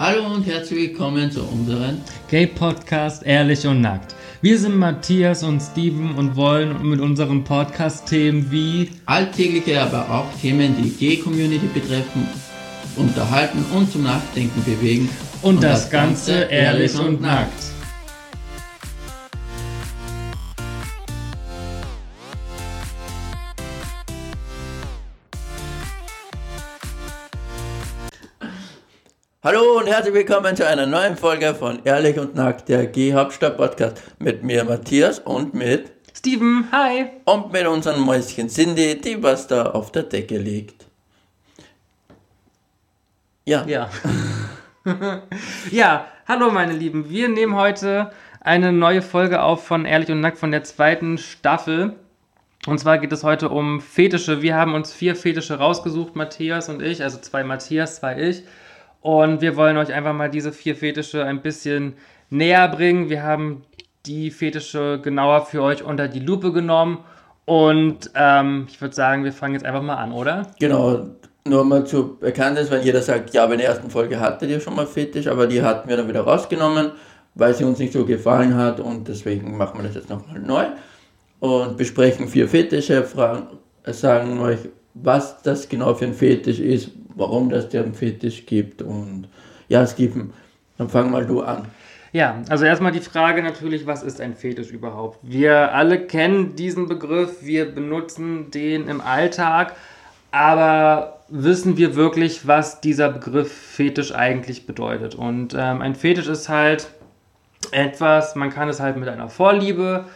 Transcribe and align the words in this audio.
Hallo 0.00 0.32
und 0.32 0.46
herzlich 0.46 0.88
willkommen 0.92 1.30
zu 1.30 1.42
unserem 1.42 1.98
Gay 2.30 2.46
Podcast 2.46 3.22
Ehrlich 3.22 3.66
und 3.66 3.82
Nackt. 3.82 4.14
Wir 4.40 4.58
sind 4.58 4.78
Matthias 4.78 5.42
und 5.42 5.60
Steven 5.60 6.14
und 6.14 6.36
wollen 6.36 6.88
mit 6.88 7.00
unserem 7.00 7.44
Podcast 7.44 8.06
Themen 8.06 8.50
wie 8.50 8.92
alltägliche, 9.04 9.78
aber 9.78 10.08
auch 10.10 10.24
Themen, 10.40 10.74
die 10.82 10.88
Gay-Community 10.88 11.66
betreffen, 11.74 12.26
unterhalten 12.96 13.62
und 13.76 13.92
zum 13.92 14.04
Nachdenken 14.04 14.64
bewegen. 14.64 15.10
Und, 15.42 15.56
und 15.56 15.62
das, 15.62 15.82
das, 15.82 15.90
Ganze 15.90 16.44
ehrlich 16.44 16.98
und, 16.98 17.06
und 17.06 17.20
nackt. 17.20 17.62
Hallo 29.42 29.78
und 29.78 29.86
herzlich 29.86 30.12
willkommen 30.12 30.54
zu 30.54 30.68
einer 30.68 30.84
neuen 30.84 31.16
Folge 31.16 31.54
von 31.54 31.80
Ehrlich 31.84 32.18
und 32.18 32.34
Nackt, 32.34 32.68
der 32.68 32.86
G-Hauptstadt 32.86 33.56
Podcast. 33.56 34.02
Mit 34.18 34.42
mir 34.42 34.64
Matthias 34.64 35.18
und 35.18 35.54
mit 35.54 35.90
Steven, 36.14 36.68
hi. 36.70 37.06
Und 37.24 37.50
mit 37.50 37.66
unserem 37.66 38.02
Mäuschen 38.02 38.50
Cindy, 38.50 39.00
die 39.00 39.22
was 39.22 39.46
da 39.46 39.70
auf 39.70 39.92
der 39.92 40.02
Decke 40.02 40.36
liegt. 40.36 40.84
Ja. 43.46 43.64
Ja. 43.66 43.88
ja, 45.70 46.04
hallo 46.28 46.50
meine 46.50 46.74
Lieben. 46.74 47.08
Wir 47.08 47.30
nehmen 47.30 47.56
heute 47.56 48.10
eine 48.42 48.72
neue 48.72 49.00
Folge 49.00 49.40
auf 49.40 49.66
von 49.66 49.86
Ehrlich 49.86 50.10
und 50.10 50.20
Nackt 50.20 50.36
von 50.36 50.50
der 50.50 50.64
zweiten 50.64 51.16
Staffel. 51.16 51.94
Und 52.66 52.78
zwar 52.78 52.98
geht 52.98 53.12
es 53.12 53.24
heute 53.24 53.48
um 53.48 53.80
Fetische. 53.80 54.42
Wir 54.42 54.56
haben 54.56 54.74
uns 54.74 54.92
vier 54.92 55.16
Fetische 55.16 55.54
rausgesucht, 55.54 56.14
Matthias 56.14 56.68
und 56.68 56.82
ich, 56.82 57.02
also 57.02 57.16
zwei 57.16 57.42
Matthias, 57.42 57.96
zwei 57.96 58.20
ich. 58.20 58.42
Und 59.00 59.40
wir 59.40 59.56
wollen 59.56 59.76
euch 59.76 59.92
einfach 59.92 60.12
mal 60.12 60.30
diese 60.30 60.52
vier 60.52 60.76
Fetische 60.76 61.24
ein 61.24 61.42
bisschen 61.42 61.94
näher 62.28 62.68
bringen. 62.68 63.08
Wir 63.08 63.22
haben 63.22 63.62
die 64.06 64.30
Fetische 64.30 65.00
genauer 65.02 65.46
für 65.46 65.62
euch 65.62 65.82
unter 65.82 66.08
die 66.08 66.20
Lupe 66.20 66.52
genommen. 66.52 66.98
Und 67.44 68.10
ähm, 68.14 68.66
ich 68.68 68.80
würde 68.80 68.94
sagen, 68.94 69.24
wir 69.24 69.32
fangen 69.32 69.54
jetzt 69.54 69.64
einfach 69.64 69.82
mal 69.82 69.96
an, 69.96 70.12
oder? 70.12 70.46
Genau, 70.60 71.06
nur 71.44 71.64
mal 71.64 71.84
zu 71.84 72.16
Bekanntes, 72.18 72.70
weil 72.70 72.82
jeder 72.82 73.02
sagt, 73.02 73.34
ja, 73.34 73.46
bei 73.46 73.56
der 73.56 73.66
ersten 73.66 73.90
Folge 73.90 74.20
hattet 74.20 74.50
ihr 74.50 74.60
schon 74.60 74.76
mal 74.76 74.86
Fetisch, 74.86 75.26
aber 75.26 75.46
die 75.46 75.62
hatten 75.62 75.88
wir 75.88 75.96
dann 75.96 76.08
wieder 76.08 76.20
rausgenommen, 76.20 76.92
weil 77.34 77.54
sie 77.54 77.64
uns 77.64 77.78
nicht 77.78 77.92
so 77.92 78.04
gefallen 78.04 78.54
hat 78.54 78.78
und 78.78 79.08
deswegen 79.08 79.56
machen 79.56 79.80
wir 79.80 79.86
das 79.86 79.96
jetzt 79.96 80.10
nochmal 80.10 80.38
neu 80.38 80.66
und 81.40 81.76
besprechen 81.76 82.28
vier 82.28 82.48
Fetische, 82.48 83.02
fragen, 83.02 83.48
sagen 83.86 84.38
euch, 84.40 84.58
was 84.94 85.42
das 85.42 85.68
genau 85.68 85.94
für 85.94 86.04
ein 86.04 86.14
Fetisch 86.14 86.60
ist, 86.60 86.90
warum 87.14 87.50
das 87.50 87.74
einen 87.74 87.94
Fetisch 87.94 88.46
gibt 88.46 88.82
und 88.82 89.28
ja, 89.68 89.86
Steven, 89.86 90.32
dann 90.78 90.88
fang 90.88 91.10
mal 91.10 91.26
du 91.26 91.42
an. 91.42 91.66
Ja, 92.12 92.42
also 92.48 92.64
erstmal 92.64 92.90
die 92.90 93.00
Frage 93.00 93.42
natürlich, 93.42 93.86
was 93.86 94.02
ist 94.02 94.20
ein 94.20 94.34
Fetisch 94.34 94.70
überhaupt? 94.70 95.18
Wir 95.22 95.72
alle 95.74 96.06
kennen 96.06 96.56
diesen 96.56 96.88
Begriff, 96.88 97.42
wir 97.42 97.72
benutzen 97.72 98.50
den 98.50 98.88
im 98.88 99.00
Alltag, 99.00 99.76
aber 100.32 101.20
wissen 101.28 101.76
wir 101.76 101.94
wirklich, 101.94 102.48
was 102.48 102.80
dieser 102.80 103.10
Begriff 103.10 103.52
Fetisch 103.52 104.12
eigentlich 104.12 104.66
bedeutet? 104.66 105.14
Und 105.14 105.54
ähm, 105.56 105.80
ein 105.82 105.94
Fetisch 105.94 106.26
ist 106.26 106.48
halt 106.48 106.88
etwas, 107.70 108.34
man 108.34 108.50
kann 108.50 108.68
es 108.68 108.80
halt 108.80 108.96
mit 108.96 109.08
einer 109.08 109.28
Vorliebe 109.28 110.06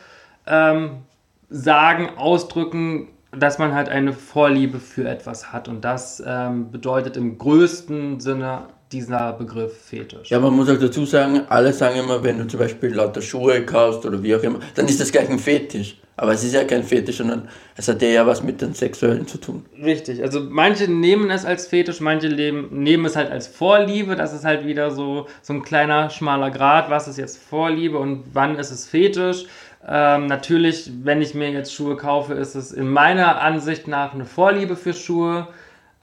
ähm, 0.46 1.02
sagen, 1.48 2.10
ausdrücken, 2.16 3.08
dass 3.38 3.58
man 3.58 3.74
halt 3.74 3.88
eine 3.88 4.12
Vorliebe 4.12 4.78
für 4.78 5.08
etwas 5.08 5.52
hat. 5.52 5.68
Und 5.68 5.84
das 5.84 6.22
ähm, 6.26 6.70
bedeutet 6.70 7.16
im 7.16 7.38
größten 7.38 8.20
Sinne 8.20 8.68
dieser 8.92 9.32
Begriff 9.32 9.76
Fetisch. 9.76 10.30
Ja, 10.30 10.38
man 10.38 10.54
muss 10.54 10.68
auch 10.68 10.78
dazu 10.78 11.04
sagen, 11.04 11.42
alle 11.48 11.72
sagen 11.72 11.98
immer, 11.98 12.22
wenn 12.22 12.38
du 12.38 12.46
zum 12.46 12.60
Beispiel 12.60 12.94
lauter 12.94 13.22
Schuhe 13.22 13.64
kaufst 13.64 14.06
oder 14.06 14.22
wie 14.22 14.34
auch 14.36 14.42
immer, 14.42 14.60
dann 14.74 14.86
ist 14.86 15.00
das 15.00 15.10
gleich 15.10 15.28
ein 15.28 15.38
Fetisch. 15.38 15.96
Aber 16.16 16.32
es 16.32 16.44
ist 16.44 16.54
ja 16.54 16.62
kein 16.62 16.84
Fetisch, 16.84 17.16
sondern 17.16 17.48
es 17.76 17.88
hat 17.88 18.00
ja 18.00 18.24
was 18.24 18.42
mit 18.42 18.60
den 18.60 18.72
Sexuellen 18.72 19.26
zu 19.26 19.38
tun. 19.38 19.64
Richtig, 19.82 20.22
also 20.22 20.40
manche 20.40 20.88
nehmen 20.88 21.28
es 21.30 21.44
als 21.44 21.66
Fetisch, 21.66 22.00
manche 22.00 22.28
nehmen 22.28 23.04
es 23.04 23.16
halt 23.16 23.32
als 23.32 23.48
Vorliebe. 23.48 24.14
Das 24.14 24.32
ist 24.32 24.44
halt 24.44 24.64
wieder 24.64 24.92
so, 24.92 25.26
so 25.42 25.54
ein 25.54 25.62
kleiner, 25.62 26.10
schmaler 26.10 26.52
Grad. 26.52 26.88
Was 26.88 27.08
ist 27.08 27.18
jetzt 27.18 27.38
Vorliebe 27.38 27.98
und 27.98 28.22
wann 28.32 28.56
ist 28.56 28.70
es 28.70 28.86
Fetisch? 28.86 29.46
Ähm, 29.86 30.26
natürlich, 30.26 30.90
wenn 31.02 31.20
ich 31.20 31.34
mir 31.34 31.50
jetzt 31.50 31.74
Schuhe 31.74 31.96
kaufe, 31.96 32.34
ist 32.34 32.54
es 32.54 32.72
in 32.72 32.88
meiner 32.88 33.40
Ansicht 33.40 33.86
nach 33.86 34.14
eine 34.14 34.24
Vorliebe 34.24 34.76
für 34.76 34.94
Schuhe. 34.94 35.48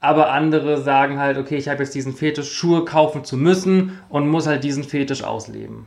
Aber 0.00 0.30
andere 0.30 0.82
sagen 0.82 1.18
halt, 1.18 1.38
okay, 1.38 1.56
ich 1.56 1.68
habe 1.68 1.82
jetzt 1.82 1.94
diesen 1.94 2.14
Fetisch, 2.14 2.52
Schuhe 2.52 2.84
kaufen 2.84 3.24
zu 3.24 3.36
müssen 3.36 4.00
und 4.08 4.28
muss 4.28 4.46
halt 4.46 4.64
diesen 4.64 4.82
Fetisch 4.82 5.22
ausleben. 5.22 5.86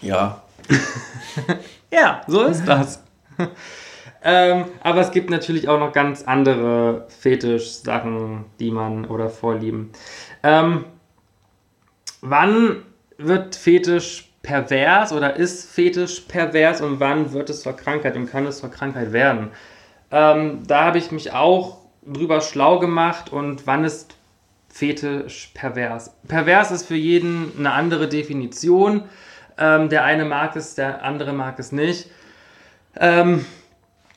Ja. 0.00 0.42
ja, 1.92 2.22
so 2.28 2.44
ist 2.44 2.64
das. 2.64 3.02
ähm, 4.22 4.66
aber 4.82 5.00
es 5.00 5.10
gibt 5.10 5.30
natürlich 5.30 5.68
auch 5.68 5.80
noch 5.80 5.92
ganz 5.92 6.22
andere 6.22 7.06
Fetisch-Sachen, 7.08 8.44
die 8.60 8.70
man 8.70 9.04
oder 9.04 9.30
Vorlieben. 9.30 9.90
Ähm, 10.44 10.84
wann 12.20 12.84
wird 13.18 13.56
Fetisch 13.56 14.27
pervers 14.48 15.12
oder 15.12 15.36
ist 15.36 15.70
Fetisch 15.70 16.20
pervers 16.20 16.80
und 16.80 17.00
wann 17.00 17.34
wird 17.34 17.50
es 17.50 17.60
zur 17.60 17.74
Krankheit 17.74 18.16
und 18.16 18.30
kann 18.30 18.46
es 18.46 18.60
zur 18.60 18.70
Krankheit 18.70 19.12
werden? 19.12 19.50
Ähm, 20.10 20.62
da 20.66 20.84
habe 20.84 20.96
ich 20.96 21.12
mich 21.12 21.34
auch 21.34 21.76
drüber 22.06 22.40
schlau 22.40 22.78
gemacht 22.78 23.30
und 23.30 23.66
wann 23.66 23.84
ist 23.84 24.14
Fetisch 24.70 25.50
pervers? 25.52 26.14
Pervers 26.28 26.70
ist 26.70 26.86
für 26.86 26.94
jeden 26.94 27.52
eine 27.58 27.72
andere 27.72 28.08
Definition. 28.08 29.04
Ähm, 29.58 29.90
der 29.90 30.04
eine 30.04 30.24
mag 30.24 30.56
es, 30.56 30.74
der 30.74 31.04
andere 31.04 31.34
mag 31.34 31.58
es 31.58 31.70
nicht. 31.70 32.10
Ähm, 32.98 33.44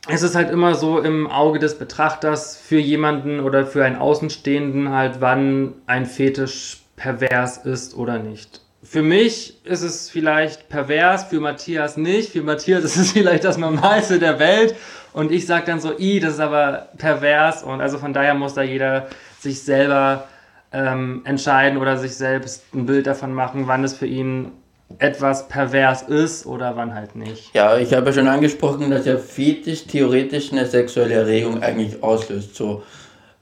es 0.07 0.21
ist 0.21 0.35
halt 0.35 0.49
immer 0.49 0.75
so 0.75 0.99
im 0.99 1.27
Auge 1.29 1.59
des 1.59 1.77
Betrachters 1.77 2.55
für 2.55 2.79
jemanden 2.79 3.41
oder 3.41 3.67
für 3.67 3.83
einen 3.83 3.97
Außenstehenden 3.97 4.91
halt, 4.91 5.19
wann 5.19 5.73
ein 5.87 6.05
Fetisch 6.05 6.83
pervers 6.95 7.57
ist 7.57 7.97
oder 7.97 8.17
nicht 8.17 8.61
für 8.83 9.03
mich 9.03 9.63
ist 9.63 9.83
es 9.83 10.09
vielleicht 10.09 10.69
pervers, 10.69 11.25
für 11.25 11.39
Matthias 11.39 11.97
nicht. 11.97 12.31
Für 12.31 12.41
Matthias 12.41 12.83
ist 12.85 12.97
es 12.97 13.11
vielleicht 13.11 13.43
das 13.43 13.57
Normalste 13.57 14.19
der 14.19 14.39
Welt. 14.39 14.75
Und 15.13 15.31
ich 15.31 15.45
sage 15.45 15.65
dann 15.65 15.79
so, 15.79 15.97
i, 15.97 16.19
das 16.19 16.35
ist 16.35 16.39
aber 16.39 16.89
pervers. 16.97 17.63
Und 17.63 17.81
also 17.81 17.97
von 17.97 18.13
daher 18.13 18.33
muss 18.33 18.53
da 18.53 18.63
jeder 18.63 19.07
sich 19.39 19.61
selber 19.61 20.27
ähm, 20.71 21.21
entscheiden 21.25 21.77
oder 21.77 21.97
sich 21.97 22.15
selbst 22.15 22.63
ein 22.73 22.85
Bild 22.85 23.07
davon 23.07 23.33
machen, 23.33 23.67
wann 23.67 23.83
es 23.83 23.93
für 23.93 24.07
ihn 24.07 24.51
etwas 24.99 25.47
pervers 25.47 26.01
ist 26.03 26.45
oder 26.45 26.75
wann 26.75 26.93
halt 26.93 27.15
nicht. 27.15 27.53
Ja, 27.53 27.77
ich 27.77 27.93
habe 27.93 28.07
ja 28.07 28.13
schon 28.13 28.27
angesprochen, 28.27 28.89
dass 28.89 29.05
ja 29.05 29.17
Fetisch 29.17 29.85
theoretisch 29.85 30.51
eine 30.51 30.65
sexuelle 30.65 31.13
Erregung 31.13 31.61
eigentlich 31.61 32.01
auslöst. 32.03 32.55
So, 32.55 32.83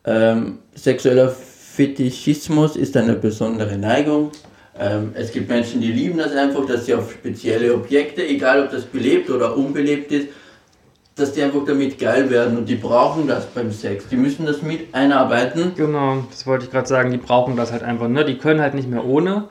ähm, 0.05 0.59
sexueller 0.75 1.29
Fetischismus 1.29 2.75
ist 2.75 2.95
eine 2.97 3.13
besondere 3.13 3.77
Neigung 3.77 4.31
ähm, 4.79 5.11
es 5.13 5.31
gibt 5.31 5.49
Menschen, 5.49 5.81
die 5.81 5.91
lieben 5.91 6.17
das 6.17 6.33
einfach, 6.33 6.65
dass 6.65 6.85
sie 6.85 6.93
auf 6.93 7.11
spezielle 7.11 7.73
Objekte, 7.73 8.25
egal 8.25 8.63
ob 8.63 8.71
das 8.71 8.85
belebt 8.85 9.29
oder 9.29 9.55
unbelebt 9.57 10.11
ist, 10.11 10.29
dass 11.15 11.33
die 11.33 11.43
einfach 11.43 11.65
damit 11.65 11.99
geil 11.99 12.29
werden 12.29 12.57
und 12.57 12.69
die 12.69 12.75
brauchen 12.75 13.27
das 13.27 13.45
beim 13.47 13.71
Sex. 13.71 14.07
Die 14.07 14.15
müssen 14.15 14.45
das 14.45 14.61
mit 14.61 14.95
einarbeiten. 14.95 15.73
Genau, 15.75 16.23
das 16.29 16.47
wollte 16.47 16.65
ich 16.65 16.71
gerade 16.71 16.87
sagen, 16.87 17.11
die 17.11 17.17
brauchen 17.17 17.57
das 17.57 17.73
halt 17.73 17.83
einfach, 17.83 18.07
ne? 18.07 18.23
Die 18.23 18.37
können 18.37 18.61
halt 18.61 18.73
nicht 18.73 18.89
mehr 18.89 19.03
ohne. 19.03 19.49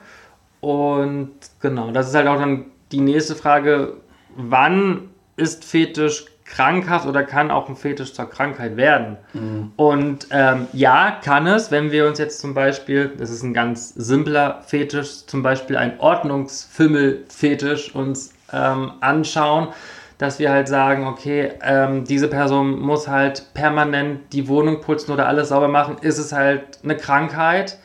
Und 0.61 1.31
genau, 1.61 1.91
das 1.91 2.09
ist 2.09 2.15
halt 2.15 2.27
auch 2.27 2.39
dann 2.39 2.65
die 2.91 3.01
nächste 3.01 3.35
Frage, 3.35 3.97
wann 4.35 5.09
ist 5.37 5.63
Fetisch 5.63 6.25
krankhaft 6.49 7.07
oder 7.07 7.23
kann 7.23 7.51
auch 7.51 7.69
ein 7.69 7.75
Fetisch 7.75 8.13
zur 8.13 8.29
Krankheit 8.29 8.75
werden. 8.75 9.17
Mhm. 9.33 9.71
Und 9.75 10.27
ähm, 10.31 10.67
ja, 10.73 11.17
kann 11.23 11.47
es, 11.47 11.71
wenn 11.71 11.91
wir 11.91 12.07
uns 12.07 12.17
jetzt 12.19 12.41
zum 12.41 12.53
Beispiel, 12.53 13.13
das 13.17 13.29
ist 13.29 13.43
ein 13.43 13.53
ganz 13.53 13.93
simpler 13.95 14.61
Fetisch, 14.65 15.25
zum 15.27 15.43
Beispiel 15.43 15.77
ein 15.77 15.99
Ordnungsfimmel-Fetisch 15.99 17.95
uns 17.95 18.33
ähm, 18.51 18.93
anschauen, 18.99 19.69
dass 20.17 20.39
wir 20.39 20.51
halt 20.51 20.67
sagen, 20.67 21.07
okay, 21.07 21.51
ähm, 21.61 22.03
diese 22.03 22.27
Person 22.27 22.79
muss 22.79 23.07
halt 23.07 23.53
permanent 23.53 24.33
die 24.33 24.47
Wohnung 24.47 24.81
putzen 24.81 25.11
oder 25.11 25.27
alles 25.27 25.49
sauber 25.49 25.69
machen, 25.69 25.97
ist 26.01 26.17
es 26.17 26.33
halt 26.33 26.79
eine 26.83 26.97
Krankheit 26.97 27.77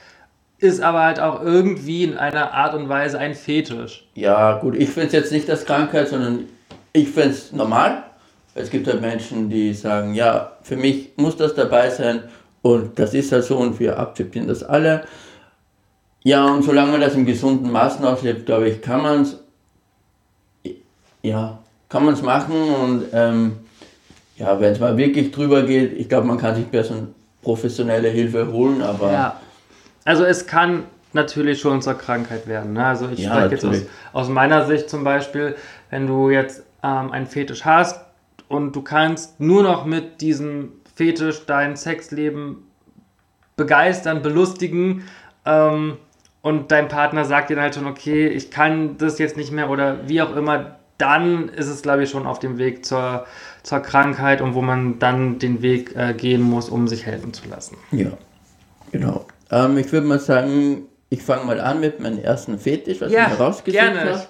ist 0.58 0.80
aber 0.80 1.02
halt 1.02 1.20
auch 1.20 1.42
irgendwie 1.42 2.04
in 2.04 2.16
einer 2.16 2.52
Art 2.54 2.74
und 2.74 2.88
Weise 2.88 3.18
ein 3.18 3.34
Fetisch. 3.34 4.06
Ja, 4.14 4.58
gut, 4.58 4.74
ich 4.76 4.88
finde 4.88 5.08
es 5.08 5.12
jetzt 5.12 5.32
nicht 5.32 5.50
als 5.50 5.66
Krankheit, 5.66 6.08
sondern 6.08 6.46
ich 6.92 7.10
finde 7.10 7.30
es 7.30 7.52
normal. 7.52 8.04
Es 8.54 8.70
gibt 8.70 8.86
halt 8.86 9.00
Menschen, 9.00 9.50
die 9.50 9.74
sagen, 9.74 10.14
ja, 10.14 10.52
für 10.62 10.76
mich 10.76 11.10
muss 11.16 11.36
das 11.36 11.54
dabei 11.54 11.90
sein 11.90 12.22
und 12.62 12.98
das 12.98 13.12
ist 13.12 13.32
halt 13.32 13.44
so 13.44 13.58
und 13.58 13.78
wir 13.80 13.98
akzeptieren 13.98 14.46
das 14.46 14.62
alle. 14.62 15.04
Ja, 16.22 16.46
und 16.46 16.62
solange 16.62 16.92
man 16.92 17.00
das 17.00 17.14
im 17.14 17.26
gesunden 17.26 17.70
Maßen 17.70 18.04
auslebt, 18.04 18.46
glaube 18.46 18.68
ich, 18.68 18.80
kann 18.80 19.02
man 19.02 19.22
es 19.22 19.36
ja, 21.22 21.58
kann 21.88 22.04
man 22.04 22.14
es 22.14 22.22
machen 22.22 22.54
und 22.54 23.04
ähm, 23.12 23.56
ja, 24.36 24.60
wenn 24.60 24.72
es 24.72 24.80
mal 24.80 24.96
wirklich 24.96 25.30
drüber 25.32 25.62
geht, 25.62 25.98
ich 25.98 26.08
glaube, 26.08 26.26
man 26.26 26.38
kann 26.38 26.54
sich 26.54 26.66
professionelle 27.42 28.08
Hilfe 28.08 28.52
holen, 28.52 28.82
aber... 28.82 29.12
Ja. 29.12 29.40
Also 30.04 30.24
es 30.24 30.46
kann 30.46 30.84
natürlich 31.14 31.60
schon 31.60 31.80
zur 31.80 31.94
Krankheit 31.94 32.46
werden. 32.46 32.74
Ne? 32.74 32.84
Also 32.84 33.08
ich 33.08 33.20
ja, 33.20 33.30
spreche 33.30 33.54
jetzt 33.54 33.64
aus, 33.64 33.86
aus, 34.12 34.28
meiner 34.28 34.66
Sicht 34.66 34.90
zum 34.90 35.02
Beispiel, 35.02 35.56
wenn 35.88 36.06
du 36.06 36.28
jetzt 36.28 36.62
ähm, 36.82 37.10
einen 37.10 37.26
Fetisch 37.26 37.64
hast 37.64 38.03
und 38.48 38.74
du 38.76 38.82
kannst 38.82 39.40
nur 39.40 39.62
noch 39.62 39.84
mit 39.84 40.20
diesem 40.20 40.72
Fetisch 40.94 41.46
dein 41.46 41.76
Sexleben 41.76 42.64
begeistern, 43.56 44.22
belustigen 44.22 45.04
ähm, 45.44 45.96
und 46.42 46.70
dein 46.70 46.88
Partner 46.88 47.24
sagt 47.24 47.50
dir 47.50 47.56
dann 47.56 47.64
halt 47.64 47.74
schon, 47.74 47.86
okay, 47.86 48.28
ich 48.28 48.50
kann 48.50 48.98
das 48.98 49.18
jetzt 49.18 49.36
nicht 49.36 49.50
mehr 49.50 49.70
oder 49.70 50.08
wie 50.08 50.20
auch 50.22 50.36
immer, 50.36 50.76
dann 50.98 51.48
ist 51.48 51.68
es, 51.68 51.82
glaube 51.82 52.04
ich, 52.04 52.10
schon 52.10 52.26
auf 52.26 52.38
dem 52.38 52.58
Weg 52.58 52.84
zur, 52.84 53.26
zur 53.62 53.80
Krankheit 53.80 54.40
und 54.40 54.54
wo 54.54 54.62
man 54.62 54.98
dann 54.98 55.38
den 55.38 55.62
Weg 55.62 55.96
äh, 55.96 56.14
gehen 56.14 56.42
muss, 56.42 56.68
um 56.68 56.86
sich 56.86 57.06
helfen 57.06 57.32
zu 57.32 57.48
lassen. 57.48 57.76
Ja, 57.90 58.10
genau. 58.92 59.26
Ähm, 59.50 59.76
ich 59.78 59.90
würde 59.92 60.06
mal 60.06 60.20
sagen, 60.20 60.82
ich 61.14 61.22
fange 61.22 61.44
mal 61.44 61.60
an 61.60 61.80
mit 61.80 62.00
meinem 62.00 62.18
ersten 62.18 62.58
Fetisch, 62.58 63.00
was 63.00 63.12
ja, 63.12 63.24
ich 63.24 63.38
mir 63.38 63.44
rausgesucht 63.44 63.80
gerne. 63.80 64.00
habe. 64.00 64.22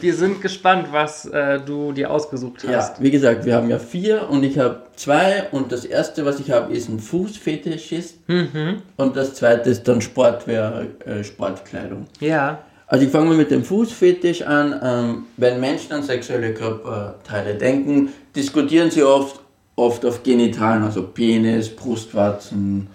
Wir 0.00 0.14
sind 0.14 0.42
gespannt, 0.42 0.88
was 0.90 1.24
äh, 1.24 1.60
du 1.60 1.92
dir 1.92 2.10
ausgesucht 2.10 2.62
hast. 2.68 2.98
Ja, 2.98 3.02
wie 3.02 3.10
gesagt, 3.10 3.46
wir 3.46 3.54
haben 3.54 3.70
ja 3.70 3.78
vier 3.78 4.28
und 4.28 4.44
ich 4.44 4.58
habe 4.58 4.82
zwei 4.96 5.44
und 5.50 5.72
das 5.72 5.86
erste, 5.86 6.26
was 6.26 6.38
ich 6.38 6.50
habe, 6.50 6.74
ist 6.74 6.88
ein 6.90 7.00
Fußfetischist 7.00 8.28
mhm. 8.28 8.82
und 8.96 9.16
das 9.16 9.34
zweite 9.34 9.70
ist 9.70 9.88
dann 9.88 10.02
Sportwehr, 10.02 10.86
äh, 11.06 11.24
Sportkleidung. 11.24 12.06
Ja. 12.20 12.58
Also 12.86 13.06
ich 13.06 13.10
fange 13.10 13.30
mal 13.30 13.36
mit 13.36 13.50
dem 13.50 13.64
Fußfetisch 13.64 14.42
an. 14.42 14.78
Ähm, 14.82 15.24
wenn 15.38 15.58
Menschen 15.58 15.92
an 15.94 16.02
sexuelle 16.02 16.52
Körperteile 16.52 17.54
denken, 17.54 18.10
diskutieren 18.36 18.90
sie 18.90 19.02
oft, 19.02 19.40
oft 19.74 20.04
auf 20.04 20.22
Genitalen, 20.22 20.84
also 20.84 21.02
Penis, 21.02 21.74
Brustwarzen, 21.74 22.88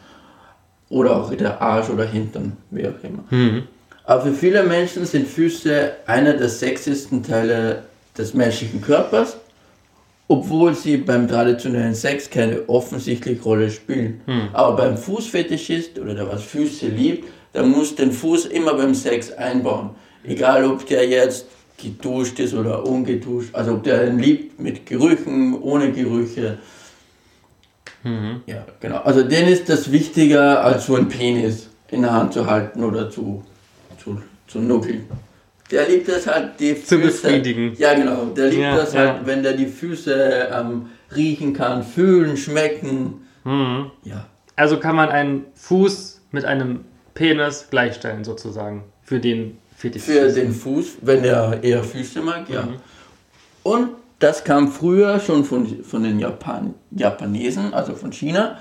oder 0.92 1.16
auch 1.18 1.34
der 1.34 1.60
Arsch 1.62 1.90
oder 1.90 2.06
Hintern, 2.06 2.58
wie 2.70 2.88
auch 2.88 3.04
immer. 3.04 3.24
Mhm. 3.30 3.64
Aber 4.04 4.24
für 4.24 4.34
viele 4.34 4.64
Menschen 4.64 5.06
sind 5.06 5.28
Füße 5.28 5.92
einer 6.06 6.34
der 6.34 6.50
sexiesten 6.50 7.24
Teile 7.24 7.84
des 8.18 8.34
menschlichen 8.34 8.82
Körpers, 8.82 9.38
obwohl 10.28 10.76
sie 10.76 10.98
beim 10.98 11.28
traditionellen 11.28 11.96
Sex 11.96 12.30
keine 12.30 12.68
offensichtliche 12.68 13.42
Rolle 13.42 13.72
spielen. 13.72 14.22
Mhm. 14.26 14.50
Aber 14.54 14.76
beim 14.76 14.98
Fußfetischist 14.98 15.98
oder 15.98 16.14
der 16.14 16.28
was 16.28 16.44
Füße 16.44 16.88
liebt, 16.88 17.28
der 17.54 17.64
muss 17.64 17.96
den 17.96 18.12
Fuß 18.12 18.46
immer 18.48 18.74
beim 18.74 18.94
Sex 18.94 19.32
einbauen. 19.32 19.92
Egal 20.24 20.66
ob 20.66 20.86
der 20.86 21.08
jetzt 21.08 21.46
geduscht 21.82 22.40
ist 22.40 22.54
oder 22.54 22.86
ungeduscht, 22.86 23.56
also 23.56 23.74
ob 23.74 23.84
der 23.84 24.08
ihn 24.08 24.20
liebt 24.20 24.60
mit 24.60 24.86
Gerüchen, 24.86 25.60
ohne 25.62 25.92
Gerüche. 25.92 26.60
Mhm. 28.04 28.42
Ja, 28.46 28.66
genau. 28.80 28.98
Also 28.98 29.24
denen 29.24 29.50
ist 29.50 29.70
das 29.70 29.92
wichtiger, 29.92 30.64
als 30.64 30.86
so 30.86 30.96
ein 30.96 31.08
Penis 31.08 31.70
in 31.90 32.02
der 32.02 32.14
Hand 32.14 32.34
zu 32.34 32.50
halten 32.50 32.84
oder 32.84 33.10
zu, 33.10 33.44
zu, 34.04 34.22
zu 34.48 34.60
nuckeln. 34.60 35.08
Der 35.70 35.88
liebt 35.88 36.10
das 36.10 36.28
halt, 36.28 36.60
die 36.60 36.76
Füße. 36.76 36.86
Zu 36.86 37.00
befriedigen. 37.00 37.74
Ja, 37.78 37.94
genau. 37.94 38.26
Der 38.26 38.50
liebt 38.50 38.62
ja, 38.62 38.76
das 38.76 38.96
halt, 38.96 39.26
wenn 39.26 39.42
der 39.42 39.54
die 39.54 39.68
Füße 39.68 40.50
ähm, 40.54 40.88
riechen 41.16 41.54
kann, 41.54 41.84
fühlen, 41.84 42.36
schmecken. 42.36 43.26
Mhm. 43.44 43.92
Ja. 44.04 44.26
Also 44.56 44.80
kann 44.80 44.96
man 44.96 45.10
einen 45.10 45.46
Fuß 45.56 46.22
mit 46.32 46.46
einem 46.46 46.82
Penis 47.14 47.68
gleichstellen, 47.70 48.24
sozusagen. 48.24 48.84
Für 49.04 49.20
den 49.20 49.58
Fetisch. 49.76 50.04
Für 50.04 50.30
den 50.32 50.54
Fuß, 50.54 50.98
wenn 51.02 51.24
er 51.24 51.64
eher 51.64 51.84
Füße 51.84 52.22
mag, 52.22 52.50
ja. 52.50 52.64
Mhm. 52.64 52.76
Und 53.64 53.90
das 54.22 54.44
kam 54.44 54.72
früher 54.72 55.20
schon 55.20 55.44
von, 55.44 55.84
von 55.84 56.04
den 56.04 56.20
Japan, 56.20 56.76
Japanesen, 56.92 57.74
also 57.74 57.96
von 57.96 58.12
China. 58.12 58.58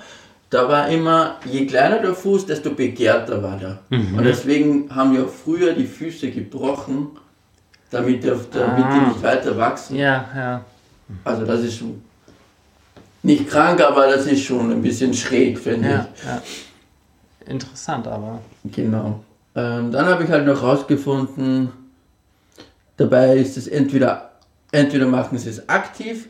Da 0.49 0.67
war 0.67 0.89
immer, 0.89 1.37
je 1.45 1.65
kleiner 1.65 1.99
der 1.99 2.13
Fuß, 2.13 2.45
desto 2.45 2.71
begehrter 2.71 3.41
war 3.41 3.57
der. 3.57 3.79
Mhm. 3.89 4.17
Und 4.17 4.23
deswegen 4.25 4.93
haben 4.93 5.13
wir 5.13 5.27
früher 5.27 5.73
die 5.73 5.85
Füße 5.85 6.31
gebrochen, 6.31 7.11
damit, 7.89 8.23
der, 8.23 8.35
damit 8.51 8.85
ah. 8.85 8.93
die 8.93 9.07
nicht 9.09 9.23
weiter 9.23 9.55
wachsen. 9.55 9.95
Ja, 9.95 10.25
ja. 10.35 10.65
Also 11.23 11.45
das 11.45 11.61
ist 11.61 11.77
schon 11.77 12.01
nicht 13.23 13.47
krank, 13.47 13.81
aber 13.81 14.07
das 14.07 14.25
ist 14.25 14.43
schon 14.43 14.71
ein 14.71 14.81
bisschen 14.81 15.13
schräg, 15.13 15.59
finde 15.59 15.89
ja, 15.89 16.07
ich. 16.13 16.23
Ja. 16.25 16.41
Interessant 17.45 18.07
aber. 18.07 18.41
Genau. 18.63 19.23
Ähm, 19.55 19.91
dann 19.91 20.05
habe 20.07 20.23
ich 20.23 20.29
halt 20.31 20.45
noch 20.45 20.63
rausgefunden, 20.63 21.69
dabei 22.97 23.37
ist 23.37 23.57
es 23.57 23.67
entweder 23.67 24.30
entweder 24.71 25.05
machen 25.05 25.37
sie 25.37 25.49
es 25.49 25.67
aktiv, 25.69 26.27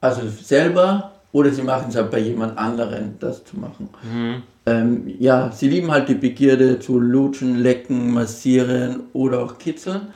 also 0.00 0.22
selber, 0.28 1.12
oder 1.32 1.50
sie 1.50 1.62
machen 1.62 1.86
es 1.90 1.96
halt 1.96 2.10
bei 2.10 2.18
jemand 2.18 2.58
anderen, 2.58 3.16
das 3.20 3.44
zu 3.44 3.56
machen. 3.58 3.88
Mhm. 4.02 4.42
Ähm, 4.66 5.14
ja, 5.18 5.50
sie 5.52 5.68
lieben 5.68 5.90
halt 5.90 6.08
die 6.08 6.14
Begierde 6.14 6.78
zu 6.78 6.98
lutschen, 6.98 7.58
lecken, 7.58 8.12
massieren 8.12 9.04
oder 9.12 9.40
auch 9.40 9.58
kitzeln. 9.58 10.08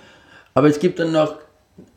Aber 0.54 0.68
es 0.68 0.78
gibt 0.78 0.98
dann 0.98 1.12
noch 1.12 1.36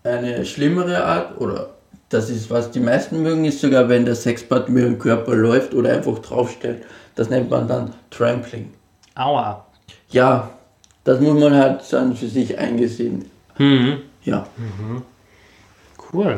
eine 0.03 0.45
schlimmere 0.45 1.03
Art, 1.03 1.39
oder 1.39 1.69
das 2.09 2.29
ist, 2.29 2.49
was 2.49 2.71
die 2.71 2.79
meisten 2.79 3.21
mögen, 3.21 3.45
ist 3.45 3.59
sogar, 3.59 3.89
wenn 3.89 4.05
der 4.05 4.15
Sexpart 4.15 4.69
mit 4.69 4.83
dem 4.83 4.97
Körper 4.97 5.35
läuft 5.35 5.73
oder 5.73 5.93
einfach 5.93 6.19
draufstellt. 6.19 6.83
Das 7.15 7.29
nennt 7.29 7.49
man 7.49 7.67
dann 7.67 7.93
Trampling. 8.09 8.71
Aua. 9.15 9.65
Ja, 10.09 10.49
das 11.03 11.19
muss 11.19 11.39
man 11.39 11.53
halt 11.53 11.81
dann 11.91 12.15
für 12.15 12.27
sich 12.27 12.57
eingesehen. 12.57 13.25
Mhm. 13.57 13.97
Ja. 14.23 14.47
Mhm. 14.57 15.01
Cool. 16.11 16.35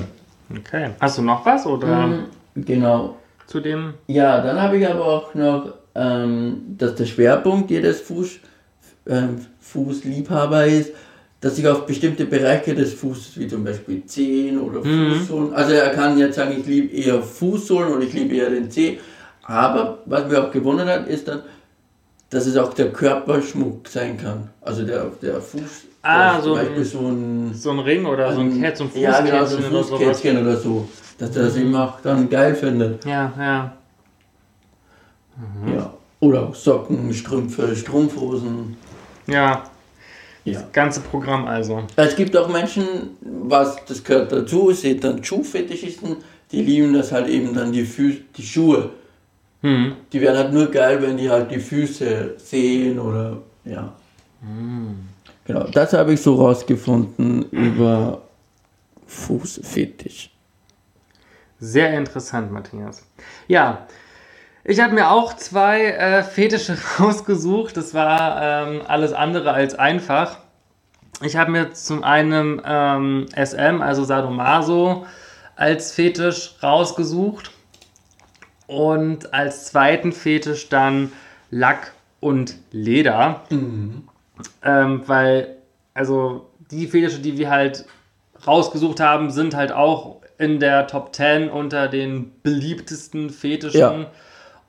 Okay. 0.58 0.92
Hast 1.00 1.18
du 1.18 1.22
noch 1.22 1.46
was 1.46 1.66
oder? 1.66 2.08
Mm, 2.08 2.26
genau. 2.56 3.18
Zu 3.48 3.60
dem? 3.60 3.94
Ja, 4.08 4.42
dann 4.42 4.62
habe 4.62 4.78
ich 4.78 4.88
aber 4.88 5.06
auch 5.06 5.34
noch, 5.34 5.74
ähm, 5.96 6.76
dass 6.78 6.96
der 6.96 7.06
Schwerpunkt 7.06 7.70
jedes 7.72 8.02
Fuß, 8.02 8.40
äh, 9.06 9.22
Fußliebhaber 9.60 10.66
ist, 10.66 10.94
dass 11.42 11.56
sich 11.56 11.68
auf 11.68 11.86
bestimmte 11.86 12.26
Bereiche 12.26 12.76
des 12.76 12.94
Fußes, 12.94 13.40
wie 13.40 13.48
zum 13.48 13.64
Beispiel 13.64 14.06
Zehen 14.06 14.60
oder 14.60 14.84
mhm. 14.84 15.14
Fußsohlen, 15.14 15.54
also 15.54 15.72
er 15.72 15.90
kann 15.92 16.18
jetzt 16.18 16.36
sagen, 16.36 16.56
ich 16.60 16.66
liebe 16.66 16.94
eher 16.94 17.22
Fußsohlen 17.22 17.94
oder 17.94 18.04
ich 18.04 18.14
liebe 18.14 18.36
eher 18.36 18.50
den 18.50 18.70
Zeh, 18.70 19.00
aber 19.44 20.00
was 20.06 20.30
mir 20.30 20.44
auch 20.44 20.52
gewonnen 20.52 20.88
hat, 20.88 21.08
ist 21.08 21.28
dann, 21.28 21.42
dass 22.30 22.46
es 22.46 22.58
auch 22.58 22.74
der 22.74 22.92
Körperschmuck 22.92 23.88
sein 23.88 24.18
kann. 24.18 24.50
Also 24.62 24.86
der, 24.86 25.06
der 25.22 25.42
Fuß, 25.42 25.90
Ah, 26.02 26.42
so 26.42 26.56
ein, 26.56 26.84
so 26.84 27.00
ein, 27.00 27.54
so 27.54 27.72
ein 27.72 27.80
Ring 27.80 28.06
oder 28.06 28.30
ein, 28.30 28.36
so 28.36 28.42
ein 28.42 28.62
Kett, 28.62 28.78
so 28.78 28.86
ein 28.86 28.90
Fußkästchen, 28.90 29.28
ja, 29.28 29.32
genau, 29.32 29.46
so 29.46 29.58
ein 29.58 29.84
Fußkästchen 29.84 30.38
oder, 30.38 30.52
oder 30.52 30.58
so. 30.58 30.88
Dass 31.18 31.36
er 31.36 31.44
das 31.44 31.58
eben 31.58 31.76
auch 31.76 32.00
dann 32.00 32.30
geil 32.30 32.56
findet. 32.56 33.04
Ja, 33.04 33.34
ja. 33.38 33.74
Mhm. 35.36 35.74
Ja. 35.74 35.94
Oder 36.22 36.44
auch 36.44 36.56
Socken, 36.56 37.14
Strümpfe, 37.14 37.76
Strumpfhosen. 37.76 38.78
Ja. 39.28 39.64
ja. 40.46 40.54
Das 40.54 40.72
ganze 40.72 41.02
Programm 41.02 41.46
also. 41.46 41.84
Es 41.98 42.16
gibt 42.16 42.36
auch 42.38 42.48
Menschen, 42.48 43.18
was 43.22 43.84
das 43.86 44.02
gehört 44.02 44.32
dazu, 44.32 44.72
seht 44.72 45.04
dann 45.04 45.22
Schuhfetischisten, 45.22 46.18
die 46.52 46.62
lieben 46.62 46.94
das 46.94 47.12
halt 47.12 47.28
eben 47.28 47.54
dann 47.54 47.74
die, 47.74 47.84
Fü 47.84 48.16
die 48.38 48.44
Schuhe. 48.44 48.92
Mhm. 49.62 49.96
Die 50.12 50.22
werden 50.22 50.38
halt 50.38 50.54
nur 50.54 50.72
geil, 50.72 51.02
wenn 51.02 51.18
die 51.18 51.30
halt 51.30 51.52
die 51.52 51.60
Füße 51.60 52.36
sehen 52.38 53.00
oder 53.00 53.38
ja. 53.66 53.94
Mhm. 54.42 55.10
Genau, 55.46 55.64
das 55.64 55.94
habe 55.94 56.14
ich 56.14 56.22
so 56.22 56.36
rausgefunden 56.36 57.50
über 57.50 58.22
Fußfetisch. 59.08 60.30
Sehr 61.60 61.98
interessant, 61.98 62.52
Matthias. 62.52 63.06
Ja, 63.48 63.88
ich 64.64 64.80
habe 64.80 64.94
mir 64.94 65.10
auch 65.10 65.36
zwei 65.36 65.86
äh, 65.86 66.24
Fetische 66.24 66.78
rausgesucht. 67.00 67.76
Das 67.76 67.94
war 67.94 68.68
ähm, 68.68 68.82
alles 68.88 69.14
andere 69.14 69.52
als 69.52 69.74
einfach. 69.74 70.38
Ich 71.22 71.36
habe 71.36 71.52
mir 71.52 71.74
zum 71.74 72.04
einen 72.04 72.62
ähm, 72.64 73.26
SM, 73.36 73.82
also 73.82 74.04
Sadomaso, 74.04 75.06
als 75.56 75.92
Fetisch 75.92 76.56
rausgesucht. 76.62 77.52
Und 78.70 79.34
als 79.34 79.66
zweiten 79.66 80.12
Fetisch 80.12 80.70
dann 80.70 81.12
Lack 81.50 81.92
und 82.20 82.56
Leder. 82.72 83.42
Mhm. 83.50 84.04
Ähm, 84.64 85.02
weil, 85.08 85.56
also 85.96 86.46
die 86.70 86.86
Fetische, 86.86 87.20
die 87.20 87.40
wir 87.40 87.50
halt 87.50 87.86
rausgesucht 88.46 89.00
haben, 89.00 89.32
sind 89.32 89.56
halt 89.56 89.72
auch 89.72 90.18
in 90.38 90.60
der 90.60 90.86
Top 90.86 91.16
10 91.16 91.50
unter 91.50 91.88
den 91.88 92.32
beliebtesten 92.44 93.32
Fetischen. 93.32 93.80
Ja. 93.80 94.06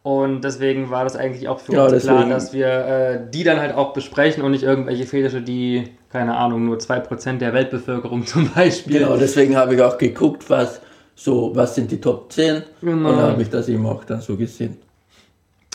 Und 0.02 0.44
deswegen 0.44 0.88
war 0.88 1.04
das 1.04 1.14
eigentlich 1.14 1.46
auch 1.46 1.60
für 1.60 1.74
ja, 1.74 1.82
uns 1.82 1.92
deswegen. 1.92 2.16
klar, 2.16 2.28
dass 2.30 2.54
wir 2.54 2.68
äh, 2.68 3.20
die 3.30 3.44
dann 3.44 3.60
halt 3.60 3.74
auch 3.74 3.92
besprechen 3.92 4.42
und 4.42 4.52
nicht 4.52 4.64
irgendwelche 4.64 5.04
Fetische, 5.04 5.42
die, 5.42 5.90
keine 6.10 6.38
Ahnung, 6.38 6.64
nur 6.64 6.78
2% 6.78 7.36
der 7.36 7.52
Weltbevölkerung 7.52 8.24
zum 8.26 8.48
Beispiel. 8.48 9.00
Genau, 9.00 9.18
deswegen 9.18 9.58
habe 9.58 9.74
ich 9.74 9.82
auch 9.82 9.98
geguckt, 9.98 10.48
was 10.48 10.80
so, 11.20 11.54
was 11.54 11.74
sind 11.74 11.90
die 11.90 12.00
Top 12.00 12.32
10 12.32 12.62
genau. 12.80 13.10
und 13.10 13.18
da 13.18 13.28
habe 13.28 13.42
ich 13.42 13.50
das 13.50 13.68
eben 13.68 13.84
auch 13.84 14.04
dann 14.04 14.22
so 14.22 14.38
gesehen. 14.38 14.78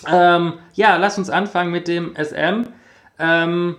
Ähm, 0.08 0.54
ja, 0.74 0.98
lass 0.98 1.20
uns 1.20 1.30
anfangen 1.30 1.72
mit 1.72 1.88
dem 1.88 2.16
SM. 2.16 2.66
Ähm, 3.20 3.76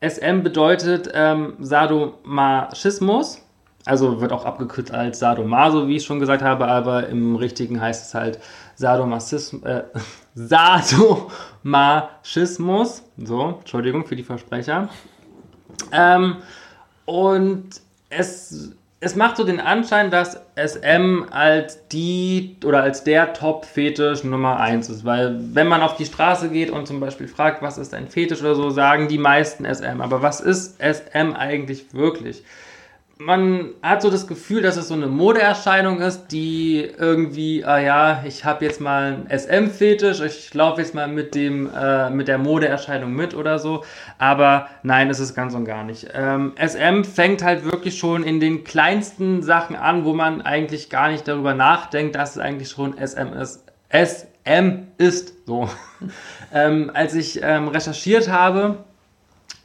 SM 0.00 0.42
bedeutet 0.42 1.10
ähm, 1.12 1.52
Sadomasochismus. 1.60 3.42
Also 3.84 4.22
wird 4.22 4.32
auch 4.32 4.46
abgekürzt 4.46 4.90
als 4.90 5.18
Sadomaso, 5.18 5.86
wie 5.86 5.96
ich 5.96 6.04
schon 6.04 6.18
gesagt 6.18 6.42
habe, 6.42 6.66
aber 6.66 7.06
im 7.08 7.36
richtigen 7.36 7.78
heißt 7.78 8.06
es 8.06 8.14
halt 8.14 8.38
Sadomasismus, 8.76 9.62
äh, 9.64 9.82
Sadomaschismus. 10.34 13.02
So, 13.22 13.56
Entschuldigung 13.58 14.06
für 14.06 14.16
die 14.16 14.22
Versprecher. 14.22 14.88
Ähm, 15.92 16.36
und 17.04 17.82
es 18.08 18.72
es 19.04 19.16
macht 19.16 19.36
so 19.36 19.42
den 19.42 19.58
Anschein, 19.58 20.12
dass 20.12 20.40
SM 20.54 21.24
als 21.32 21.88
die 21.88 22.56
oder 22.64 22.84
als 22.84 23.02
der 23.02 23.32
Top-Fetisch 23.32 24.22
Nummer 24.22 24.60
1 24.60 24.88
ist. 24.90 25.04
Weil 25.04 25.40
wenn 25.54 25.66
man 25.66 25.82
auf 25.82 25.96
die 25.96 26.04
Straße 26.04 26.50
geht 26.50 26.70
und 26.70 26.86
zum 26.86 27.00
Beispiel 27.00 27.26
fragt, 27.26 27.62
was 27.62 27.78
ist 27.78 27.94
ein 27.94 28.06
Fetisch 28.06 28.42
oder 28.42 28.54
so, 28.54 28.70
sagen 28.70 29.08
die 29.08 29.18
meisten 29.18 29.64
SM. 29.64 30.00
Aber 30.00 30.22
was 30.22 30.40
ist 30.40 30.80
SM 30.80 31.34
eigentlich 31.34 31.92
wirklich? 31.92 32.44
Man 33.24 33.70
hat 33.82 34.02
so 34.02 34.10
das 34.10 34.26
Gefühl, 34.26 34.62
dass 34.62 34.76
es 34.76 34.88
so 34.88 34.94
eine 34.94 35.06
Modeerscheinung 35.06 36.00
ist, 36.00 36.28
die 36.28 36.80
irgendwie, 36.80 37.64
ah 37.64 37.78
ja, 37.78 38.24
ich 38.26 38.44
habe 38.44 38.64
jetzt 38.64 38.80
mal 38.80 39.26
einen 39.28 39.30
SM-Fetisch, 39.30 40.20
ich 40.20 40.52
laufe 40.54 40.80
jetzt 40.80 40.94
mal 40.94 41.08
mit 41.08 41.34
dem 41.34 41.70
äh, 41.74 42.10
mit 42.10 42.28
der 42.28 42.38
Modeerscheinung 42.38 43.12
mit 43.12 43.34
oder 43.34 43.58
so. 43.58 43.84
Aber 44.18 44.68
nein, 44.82 45.10
ist 45.10 45.20
es 45.20 45.34
ganz 45.34 45.54
und 45.54 45.64
gar 45.64 45.84
nicht. 45.84 46.08
Ähm, 46.14 46.52
SM 46.56 47.04
fängt 47.04 47.42
halt 47.42 47.64
wirklich 47.64 47.98
schon 47.98 48.24
in 48.24 48.40
den 48.40 48.64
kleinsten 48.64 49.42
Sachen 49.42 49.76
an, 49.76 50.04
wo 50.04 50.14
man 50.14 50.42
eigentlich 50.42 50.90
gar 50.90 51.08
nicht 51.08 51.28
darüber 51.28 51.54
nachdenkt, 51.54 52.16
dass 52.16 52.36
es 52.36 52.38
eigentlich 52.38 52.70
schon 52.70 52.94
SM 52.98 53.32
ist. 53.40 53.64
SM 53.92 54.88
ist 54.98 55.46
so. 55.46 55.68
ähm, 56.52 56.90
als 56.94 57.14
ich 57.14 57.40
ähm, 57.42 57.68
recherchiert 57.68 58.28
habe, 58.28 58.78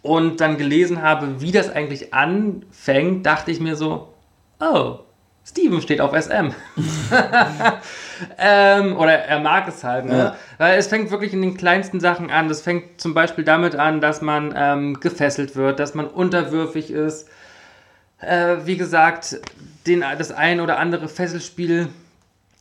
und 0.01 0.42
dann 0.42 0.58
gelesen 0.58 1.01
habe, 1.01 1.42
wie 1.42 1.51
das 1.51 1.70
eigentlich 1.70 2.13
anfängt, 2.13 3.25
dachte 3.25 3.51
ich 3.51 3.60
mir 3.60 3.75
so, 3.75 4.13
oh, 4.60 5.00
Steven 5.46 5.82
steht 5.82 6.01
auf 6.01 6.12
SM. 6.12 6.51
ähm, 8.38 8.98
oder 8.98 9.13
er 9.13 9.39
mag 9.39 9.68
es 9.70 9.82
halt. 9.84 10.06
Ne? 10.06 10.18
Ja. 10.18 10.36
Weil 10.58 10.77
es 10.77 10.88
fängt 10.88 11.10
wirklich 11.10 11.32
in 11.32 11.42
den 11.42 11.56
kleinsten 11.56 12.01
Sachen 12.01 12.30
an. 12.30 12.50
Das 12.50 12.62
fängt 12.62 13.00
zum 13.00 13.13
Beispiel 13.13 13.46
damit 13.46 13.75
an, 13.75 14.01
dass 14.01 14.22
man 14.22 14.54
ähm, 14.58 15.00
gefesselt 15.00 15.56
wird, 15.56 15.80
dass 15.80 15.96
man 15.96 16.08
unterwürfig 16.08 16.92
ist. 16.92 17.30
Äh, 18.20 18.58
wie 18.66 18.75
gesagt, 18.75 19.39
den, 19.86 20.04
das 20.18 20.34
ein 20.34 20.60
oder 20.60 20.80
andere 20.80 21.08
Fesselspiel 21.08 21.88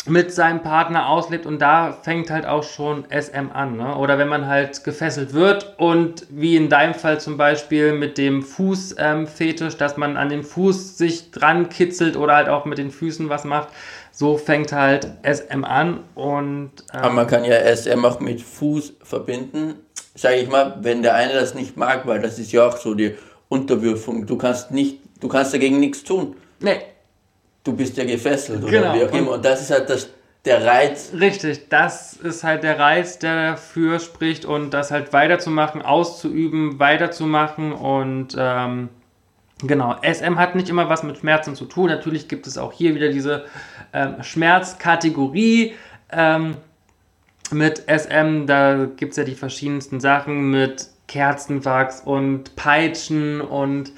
mit 0.08 0.32
seinem 0.32 0.62
Partner 0.62 1.08
auslebt 1.08 1.46
und 1.46 1.60
da 1.60 1.92
fängt 1.92 2.30
halt 2.30 2.46
auch 2.46 2.62
schon 2.62 3.04
SM 3.10 3.50
an. 3.52 3.76
Ne? 3.76 3.96
Oder 3.96 4.18
wenn 4.18 4.28
man 4.28 4.46
halt 4.46 4.84
gefesselt 4.84 5.32
wird 5.32 5.74
und 5.78 6.26
wie 6.30 6.56
in 6.56 6.68
deinem 6.68 6.94
Fall 6.94 7.20
zum 7.20 7.36
Beispiel 7.36 7.92
mit 7.92 8.18
dem 8.18 8.42
Fußfetisch, 8.42 9.74
ähm, 9.74 9.78
dass 9.78 9.96
man 9.96 10.16
an 10.16 10.28
dem 10.28 10.44
Fuß 10.44 10.96
sich 10.96 11.30
dran 11.30 11.68
kitzelt 11.68 12.16
oder 12.16 12.36
halt 12.36 12.48
auch 12.48 12.64
mit 12.64 12.78
den 12.78 12.90
Füßen 12.90 13.28
was 13.28 13.44
macht. 13.44 13.68
So 14.12 14.38
fängt 14.38 14.72
halt 14.72 15.08
SM 15.22 15.64
an 15.64 16.00
und. 16.14 16.70
Ähm, 16.94 17.00
Aber 17.00 17.12
man 17.12 17.26
kann 17.26 17.44
ja 17.44 17.56
SM 17.56 18.04
auch 18.04 18.20
mit 18.20 18.40
Fuß 18.40 18.94
verbinden. 19.02 19.74
Sage 20.14 20.36
ich 20.36 20.48
mal, 20.48 20.78
wenn 20.80 21.02
der 21.02 21.14
eine 21.14 21.34
das 21.34 21.54
nicht 21.54 21.76
mag, 21.76 22.06
weil 22.06 22.22
das 22.22 22.38
ist 22.38 22.50
ja 22.52 22.66
auch 22.66 22.76
so 22.78 22.94
die 22.94 23.14
Unterwürfung. 23.48 24.26
Du 24.26 24.38
kannst 24.38 24.70
nicht, 24.70 25.00
du 25.20 25.28
kannst 25.28 25.52
dagegen 25.52 25.78
nichts 25.78 26.02
tun. 26.04 26.36
Nee, 26.60 26.80
du 27.66 27.74
bist 27.74 27.96
ja 27.96 28.04
gefesselt 28.04 28.62
oder 28.62 28.70
genau. 28.70 28.94
wie 28.94 29.04
auch 29.04 29.12
immer. 29.12 29.32
Und 29.32 29.44
das 29.44 29.60
ist 29.62 29.70
halt 29.70 29.90
das, 29.90 30.08
der 30.44 30.64
Reiz. 30.64 31.12
Richtig, 31.18 31.68
das 31.68 32.14
ist 32.14 32.44
halt 32.44 32.62
der 32.62 32.78
Reiz, 32.78 33.18
der 33.18 33.50
dafür 33.50 33.98
spricht 33.98 34.44
und 34.44 34.70
das 34.70 34.90
halt 34.90 35.12
weiterzumachen, 35.12 35.82
auszuüben, 35.82 36.78
weiterzumachen 36.78 37.72
und 37.72 38.36
ähm, 38.38 38.88
genau. 39.58 39.96
SM 40.02 40.38
hat 40.38 40.54
nicht 40.54 40.68
immer 40.68 40.88
was 40.88 41.02
mit 41.02 41.18
Schmerzen 41.18 41.56
zu 41.56 41.64
tun. 41.64 41.88
Natürlich 41.88 42.28
gibt 42.28 42.46
es 42.46 42.56
auch 42.56 42.72
hier 42.72 42.94
wieder 42.94 43.08
diese 43.08 43.44
ähm, 43.92 44.22
Schmerzkategorie. 44.22 45.74
Ähm, 46.12 46.56
mit 47.52 47.84
SM, 47.86 48.46
da 48.46 48.86
gibt 48.96 49.12
es 49.12 49.16
ja 49.16 49.24
die 49.24 49.34
verschiedensten 49.34 50.00
Sachen 50.00 50.50
mit 50.50 50.88
Kerzenwachs 51.06 52.00
und 52.00 52.56
Peitschen 52.56 53.40
und 53.40 53.92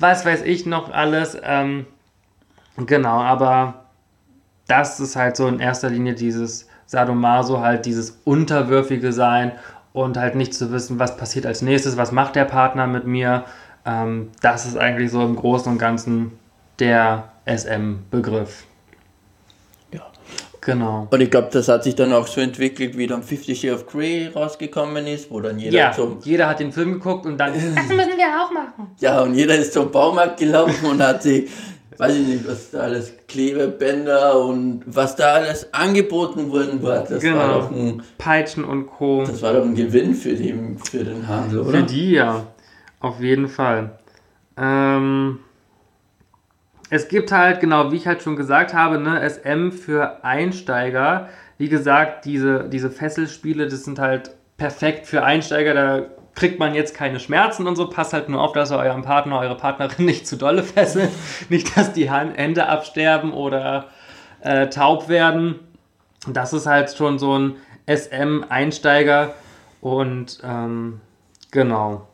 was 0.00 0.26
weiß 0.26 0.42
ich 0.42 0.66
noch 0.66 0.92
alles. 0.92 1.36
Ähm, 1.42 1.86
Genau, 2.76 3.20
aber 3.20 3.84
das 4.66 5.00
ist 5.00 5.16
halt 5.16 5.36
so 5.36 5.46
in 5.46 5.60
erster 5.60 5.90
Linie 5.90 6.14
dieses 6.14 6.68
Sadomaso, 6.86 7.60
halt 7.60 7.86
dieses 7.86 8.18
unterwürfige 8.24 9.12
Sein 9.12 9.52
und 9.92 10.16
halt 10.16 10.34
nicht 10.34 10.54
zu 10.54 10.72
wissen, 10.72 10.98
was 10.98 11.16
passiert 11.16 11.46
als 11.46 11.62
nächstes, 11.62 11.96
was 11.96 12.12
macht 12.12 12.36
der 12.36 12.44
Partner 12.44 12.86
mit 12.86 13.06
mir. 13.06 13.44
Ähm, 13.86 14.30
das 14.42 14.66
ist 14.66 14.76
eigentlich 14.76 15.10
so 15.10 15.22
im 15.22 15.36
Großen 15.36 15.70
und 15.70 15.78
Ganzen 15.78 16.32
der 16.78 17.30
SM-Begriff. 17.46 18.64
Ja. 19.92 20.02
Genau. 20.60 21.06
Und 21.10 21.20
ich 21.20 21.30
glaube, 21.30 21.48
das 21.52 21.68
hat 21.68 21.84
sich 21.84 21.94
dann 21.94 22.12
auch 22.12 22.26
so 22.26 22.40
entwickelt, 22.40 22.96
wie 22.96 23.06
dann 23.06 23.22
Fifty 23.22 23.54
Shades 23.54 23.82
of 23.82 23.86
Grey 23.86 24.28
rausgekommen 24.34 25.06
ist, 25.06 25.30
wo 25.30 25.40
dann 25.40 25.58
jeder 25.58 25.76
ja, 25.76 25.92
zum. 25.92 26.18
Jeder 26.22 26.48
hat 26.48 26.60
den 26.60 26.72
Film 26.72 26.94
geguckt 26.94 27.26
und 27.26 27.38
dann. 27.38 27.52
das 27.74 27.88
müssen 27.88 28.16
wir 28.16 28.42
auch 28.42 28.50
machen. 28.50 28.94
Ja, 28.98 29.20
und 29.20 29.34
jeder 29.34 29.54
ist 29.54 29.74
zum 29.74 29.90
Baumarkt 29.90 30.38
gelaufen 30.38 30.86
und 30.86 31.02
hat 31.02 31.22
sich 31.22 31.50
weiß 31.98 32.16
ich 32.16 32.26
nicht, 32.26 32.48
was 32.48 32.70
da 32.70 32.80
alles, 32.80 33.12
Klebebänder 33.28 34.38
und 34.44 34.82
was 34.86 35.16
da 35.16 35.34
alles 35.34 35.72
angeboten 35.72 36.50
worden 36.50 36.82
war. 36.82 37.04
Das 37.04 37.20
genau. 37.20 37.38
war 37.38 37.48
doch 37.60 37.70
ein, 37.70 38.02
Peitschen 38.18 38.64
und 38.64 38.86
Co. 38.86 39.24
Das 39.26 39.42
war 39.42 39.52
doch 39.52 39.64
ein 39.64 39.74
Gewinn 39.74 40.14
für, 40.14 40.34
die, 40.34 40.54
für 40.90 41.04
den 41.04 41.26
Handel, 41.26 41.60
oder? 41.60 41.78
Für 41.78 41.82
die, 41.84 42.12
ja. 42.12 42.46
Auf 43.00 43.20
jeden 43.20 43.48
Fall. 43.48 43.98
Ähm, 44.56 45.40
es 46.90 47.08
gibt 47.08 47.32
halt, 47.32 47.60
genau, 47.60 47.92
wie 47.92 47.96
ich 47.96 48.06
halt 48.06 48.22
schon 48.22 48.36
gesagt 48.36 48.72
habe, 48.72 48.98
ne, 48.98 49.28
SM 49.28 49.72
für 49.72 50.24
Einsteiger. 50.24 51.28
Wie 51.58 51.68
gesagt, 51.68 52.24
diese, 52.24 52.68
diese 52.68 52.90
Fesselspiele, 52.90 53.66
das 53.68 53.84
sind 53.84 53.98
halt 53.98 54.30
perfekt 54.56 55.06
für 55.06 55.24
Einsteiger. 55.24 55.74
Da 55.74 56.06
kriegt 56.34 56.58
man 56.58 56.74
jetzt 56.74 56.94
keine 56.94 57.20
Schmerzen 57.20 57.66
und 57.66 57.76
so. 57.76 57.88
Passt 57.88 58.12
halt 58.12 58.28
nur 58.28 58.42
auf, 58.42 58.52
dass 58.52 58.70
ihr 58.70 58.78
euren 58.78 59.02
Partner, 59.02 59.38
eure 59.38 59.56
Partnerin 59.56 60.04
nicht 60.04 60.26
zu 60.26 60.36
dolle 60.36 60.62
fesselt. 60.62 61.10
nicht, 61.48 61.76
dass 61.76 61.92
die 61.92 62.10
Hände 62.10 62.68
absterben 62.68 63.32
oder 63.32 63.86
äh, 64.40 64.68
taub 64.68 65.08
werden. 65.08 65.60
Das 66.26 66.52
ist 66.52 66.66
halt 66.66 66.94
schon 66.94 67.18
so 67.18 67.38
ein 67.38 67.56
SM-Einsteiger. 67.86 69.34
Und 69.80 70.40
ähm, 70.42 71.00
genau. 71.50 72.08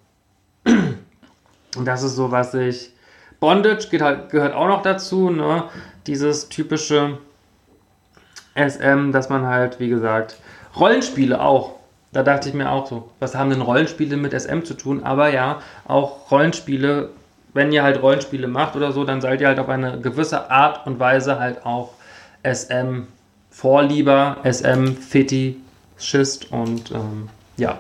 Und 0.65 1.85
das 1.85 2.03
ist 2.03 2.17
so, 2.17 2.31
was 2.31 2.55
ich. 2.55 2.93
Bondage 3.39 3.89
halt, 4.01 4.31
gehört 4.31 4.55
auch 4.55 4.69
noch 4.69 4.83
dazu, 4.83 5.31
ne? 5.31 5.65
Dieses 6.07 6.51
typische 6.51 7.19
SM, 8.55 9.13
dass 9.13 9.31
man 9.31 9.47
halt, 9.47 9.81
wie 9.81 9.89
gesagt, 9.89 10.37
Rollenspiele 10.79 11.41
auch 11.41 11.80
da 12.13 12.23
dachte 12.23 12.49
ich 12.49 12.55
mir 12.55 12.71
auch 12.71 12.87
so, 12.87 13.11
was 13.21 13.35
haben 13.35 13.51
denn 13.51 13.61
Rollenspiele 13.61 14.17
mit 14.17 14.33
SM 14.33 14.65
zu 14.65 14.75
tun? 14.75 15.05
Aber 15.05 15.33
ja, 15.33 15.61
auch 15.87 16.31
Rollenspiele, 16.31 17.11
wenn 17.55 17.73
ihr 17.73 17.83
halt 17.83 18.03
Rollenspiele 18.03 18.49
macht 18.49 18.77
oder 18.77 18.93
so, 18.93 19.05
dann 19.05 19.21
seid 19.21 19.41
ihr 19.41 19.49
halt 19.49 19.59
auf 19.59 19.69
eine 19.69 20.01
gewisse 20.01 20.51
Art 20.51 20.87
und 20.87 20.99
Weise 20.99 21.39
halt 21.39 21.65
auch 21.65 21.93
SM 22.43 23.03
Vorlieber, 23.51 24.39
SM 24.45 24.97
Fetischist 24.97 26.51
und 26.51 26.91
ähm, 26.93 27.29
ja, 27.57 27.79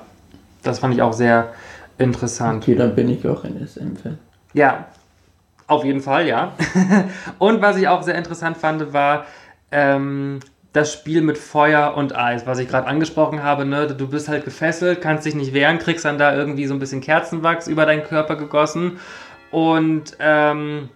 das 0.62 0.78
fand 0.80 0.94
ich 0.94 1.02
auch 1.02 1.12
sehr 1.12 1.52
interessant. 1.98 2.64
Okay, 2.64 2.74
dann 2.74 2.94
bin 2.94 3.08
ich 3.08 3.26
auch 3.26 3.44
ein 3.44 3.66
SM-Fan. 3.66 4.18
Ja, 4.52 4.86
auf 5.66 5.84
jeden 5.84 6.00
Fall, 6.00 6.26
ja. 6.26 6.52
und 7.38 7.62
was 7.62 7.76
ich 7.76 7.88
auch 7.88 8.02
sehr 8.02 8.16
interessant 8.16 8.56
fand, 8.56 8.92
war, 8.92 9.26
ähm, 9.70 10.40
das 10.72 10.92
Spiel 10.92 11.20
mit 11.20 11.36
Feuer 11.36 11.94
und 11.96 12.16
Eis, 12.16 12.46
was 12.46 12.58
ich 12.58 12.68
gerade 12.68 12.86
angesprochen 12.86 13.42
habe, 13.42 13.64
ne? 13.64 13.88
du 13.88 14.08
bist 14.08 14.28
halt 14.28 14.44
gefesselt, 14.44 15.00
kannst 15.00 15.26
dich 15.26 15.34
nicht 15.34 15.52
wehren, 15.52 15.78
kriegst 15.78 16.04
dann 16.04 16.18
da 16.18 16.34
irgendwie 16.34 16.66
so 16.66 16.74
ein 16.74 16.78
bisschen 16.78 17.00
Kerzenwachs 17.00 17.66
über 17.66 17.86
deinen 17.86 18.04
Körper 18.04 18.36
gegossen 18.36 19.00
und 19.50 20.16
ähm, 20.20 20.88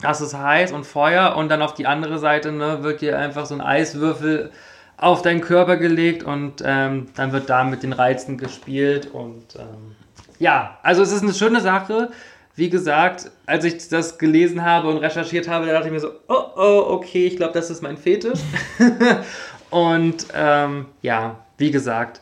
das 0.00 0.20
ist 0.20 0.34
heiß 0.34 0.72
und 0.72 0.86
Feuer 0.86 1.36
und 1.36 1.50
dann 1.50 1.62
auf 1.62 1.74
die 1.74 1.86
andere 1.86 2.18
Seite 2.18 2.50
ne, 2.50 2.82
wird 2.82 3.02
dir 3.02 3.18
einfach 3.18 3.46
so 3.46 3.54
ein 3.54 3.60
Eiswürfel 3.60 4.50
auf 4.96 5.22
deinen 5.22 5.42
Körper 5.42 5.76
gelegt 5.76 6.22
und 6.22 6.62
ähm, 6.64 7.08
dann 7.14 7.32
wird 7.32 7.50
da 7.50 7.64
mit 7.64 7.82
den 7.82 7.92
Reizen 7.92 8.38
gespielt 8.38 9.06
und 9.12 9.56
ähm, 9.56 9.96
ja, 10.38 10.78
also 10.82 11.02
es 11.02 11.12
ist 11.12 11.22
eine 11.22 11.34
schöne 11.34 11.60
Sache 11.60 12.10
wie 12.56 12.70
gesagt, 12.70 13.30
als 13.46 13.64
ich 13.64 13.88
das 13.88 14.18
gelesen 14.18 14.64
habe 14.64 14.88
und 14.88 14.98
recherchiert 14.98 15.48
habe, 15.48 15.66
da 15.66 15.72
dachte 15.72 15.88
ich 15.88 15.92
mir 15.92 16.00
so, 16.00 16.10
oh, 16.28 16.44
oh, 16.56 16.84
okay, 16.90 17.26
ich 17.26 17.36
glaube, 17.36 17.52
das 17.52 17.70
ist 17.70 17.82
mein 17.82 17.96
Fetisch. 17.96 18.38
und 19.70 20.26
ähm, 20.34 20.86
ja, 21.02 21.36
wie 21.58 21.72
gesagt, 21.72 22.20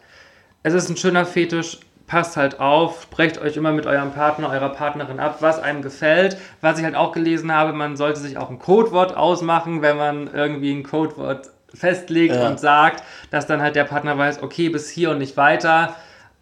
es 0.63 0.75
ist 0.75 0.89
ein 0.89 0.97
schöner 0.97 1.27
Fetisch. 1.27 1.81
Passt 2.07 2.37
halt 2.37 2.61
auf, 2.61 3.05
sprecht 3.05 3.39
euch 3.39 3.57
immer 3.57 3.73
mit 3.73 3.87
eurem 3.87 4.13
Partner, 4.13 4.51
eurer 4.51 4.69
Partnerin 4.69 5.19
ab, 5.19 5.39
was 5.41 5.59
einem 5.59 5.81
gefällt. 5.81 6.37
Was 6.61 6.79
ich 6.79 6.85
halt 6.85 6.95
auch 6.95 7.13
gelesen 7.13 7.51
habe, 7.53 7.73
man 7.73 7.97
sollte 7.97 8.21
sich 8.21 8.37
auch 8.37 8.51
ein 8.51 8.59
Codewort 8.59 9.17
ausmachen, 9.17 9.81
wenn 9.81 9.97
man 9.97 10.29
irgendwie 10.33 10.73
ein 10.73 10.83
Codewort 10.83 11.49
festlegt 11.73 12.35
ja. 12.35 12.49
und 12.49 12.61
sagt, 12.61 13.03
dass 13.31 13.47
dann 13.47 13.63
halt 13.63 13.77
der 13.77 13.85
Partner 13.85 14.19
weiß, 14.19 14.43
okay, 14.43 14.69
bis 14.69 14.91
hier 14.91 15.11
und 15.11 15.19
nicht 15.19 15.39
weiter 15.39 15.97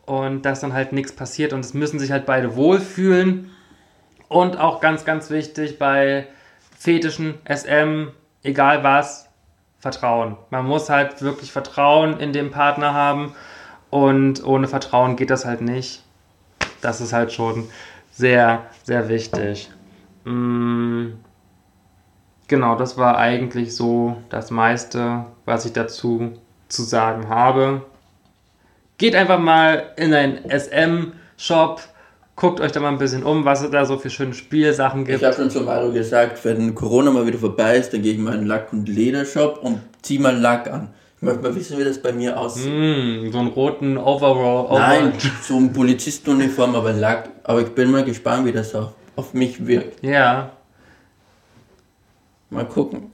und 0.06 0.42
dass 0.42 0.58
dann 0.58 0.72
halt 0.72 0.92
nichts 0.92 1.12
passiert 1.12 1.52
und 1.52 1.60
es 1.60 1.72
müssen 1.72 2.00
sich 2.00 2.10
halt 2.10 2.26
beide 2.26 2.56
wohlfühlen. 2.56 3.50
Und 4.30 4.60
auch 4.60 4.80
ganz, 4.80 5.04
ganz 5.04 5.28
wichtig 5.30 5.76
bei 5.80 6.28
Fetischen, 6.78 7.34
SM, 7.44 8.12
egal 8.44 8.84
was, 8.84 9.28
Vertrauen. 9.80 10.36
Man 10.50 10.66
muss 10.66 10.88
halt 10.88 11.20
wirklich 11.20 11.50
Vertrauen 11.50 12.20
in 12.20 12.32
den 12.32 12.52
Partner 12.52 12.94
haben 12.94 13.34
und 13.90 14.44
ohne 14.44 14.68
Vertrauen 14.68 15.16
geht 15.16 15.30
das 15.30 15.44
halt 15.44 15.62
nicht. 15.62 16.04
Das 16.80 17.00
ist 17.00 17.12
halt 17.12 17.32
schon 17.32 17.68
sehr, 18.12 18.66
sehr 18.84 19.08
wichtig. 19.08 19.68
Mm, 20.22 21.14
genau, 22.46 22.76
das 22.76 22.96
war 22.96 23.18
eigentlich 23.18 23.74
so 23.74 24.16
das 24.28 24.52
meiste, 24.52 25.24
was 25.44 25.66
ich 25.66 25.72
dazu 25.72 26.38
zu 26.68 26.84
sagen 26.84 27.28
habe. 27.28 27.82
Geht 28.96 29.16
einfach 29.16 29.40
mal 29.40 29.92
in 29.96 30.14
einen 30.14 30.48
SM-Shop, 30.48 31.80
guckt 32.40 32.60
euch 32.60 32.72
da 32.72 32.80
mal 32.80 32.88
ein 32.88 32.98
bisschen 32.98 33.22
um, 33.22 33.44
was 33.44 33.62
es 33.62 33.70
da 33.70 33.84
so 33.84 33.98
für 33.98 34.08
schöne 34.08 34.32
Spielsachen 34.32 35.04
gibt. 35.04 35.18
Ich 35.18 35.24
habe 35.24 35.36
schon 35.36 35.50
zu 35.50 35.60
Mario 35.60 35.92
gesagt, 35.92 36.42
wenn 36.46 36.74
Corona 36.74 37.10
mal 37.10 37.26
wieder 37.26 37.38
vorbei 37.38 37.76
ist, 37.76 37.92
dann 37.92 38.00
gehe 38.00 38.14
ich 38.14 38.18
mal 38.18 38.32
in 38.32 38.38
einen 38.38 38.46
Lack- 38.46 38.72
und 38.72 38.88
Ledershop 38.88 39.62
und 39.62 39.80
ziehe 40.00 40.20
mal 40.20 40.34
Lack 40.34 40.66
an. 40.68 40.88
Ich 41.16 41.22
möchte 41.22 41.42
mal 41.42 41.54
wissen, 41.54 41.78
wie 41.78 41.84
das 41.84 42.00
bei 42.00 42.12
mir 42.12 42.40
aussieht. 42.40 42.72
Mm, 42.72 43.30
so 43.30 43.38
einen 43.38 43.48
roten 43.48 43.98
Overall. 43.98 44.70
Over 44.70 44.78
Nein, 44.78 45.12
so 45.42 45.56
ein 45.56 45.70
Polizistenuniform, 45.70 46.74
aber 46.74 46.94
Lack. 46.94 47.28
Aber 47.44 47.60
ich 47.60 47.68
bin 47.74 47.90
mal 47.90 48.04
gespannt, 48.04 48.46
wie 48.46 48.52
das 48.52 48.74
auf, 48.74 48.92
auf 49.16 49.34
mich 49.34 49.66
wirkt. 49.66 50.02
Ja. 50.02 50.52
Mal 52.48 52.64
gucken. 52.64 53.10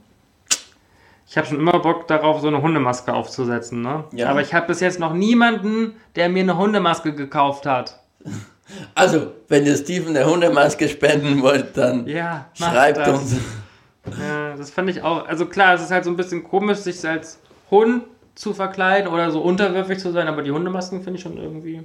Ich 1.27 1.35
habe 1.37 1.45
schon 1.45 1.59
immer 1.59 1.79
Bock 1.79 2.07
darauf, 2.07 2.39
so 2.39 2.47
eine 2.47 2.61
Hundemaske 2.61 3.13
aufzusetzen, 3.13 3.81
ne? 3.81 4.05
Ja. 4.13 4.29
Aber 4.29 4.39
ich 4.39 4.53
habe 4.53 4.67
bis 4.67 4.79
jetzt 4.79 5.01
noch 5.01 5.13
niemanden, 5.13 5.97
der 6.15 6.29
mir 6.29 6.43
eine 6.43 6.57
Hundemaske 6.57 7.13
gekauft 7.13 7.65
hat. 7.65 7.99
Also, 8.95 9.31
wenn 9.47 9.65
ihr 9.65 9.75
Steven 9.77 10.15
eine 10.15 10.25
Hundemaske 10.25 10.87
spenden 10.89 11.41
wollt, 11.41 11.77
dann 11.77 12.05
Ja, 12.07 12.47
schreibt 12.53 12.97
das. 12.99 13.19
uns. 13.19 13.35
Ja, 14.05 14.55
das 14.55 14.69
fand 14.71 14.89
ich 14.89 15.01
auch. 15.01 15.27
Also 15.27 15.45
klar, 15.45 15.75
es 15.75 15.81
ist 15.81 15.91
halt 15.91 16.03
so 16.05 16.09
ein 16.09 16.17
bisschen 16.17 16.43
komisch, 16.43 16.79
sich 16.79 17.05
als 17.07 17.39
Hund 17.69 18.03
zu 18.35 18.53
verkleiden 18.53 19.11
oder 19.11 19.31
so 19.31 19.41
unterwürfig 19.41 19.99
zu 19.99 20.11
sein, 20.11 20.27
aber 20.27 20.41
die 20.43 20.51
Hundemasken 20.51 21.01
finde 21.03 21.17
ich 21.17 21.23
schon 21.23 21.37
irgendwie. 21.37 21.81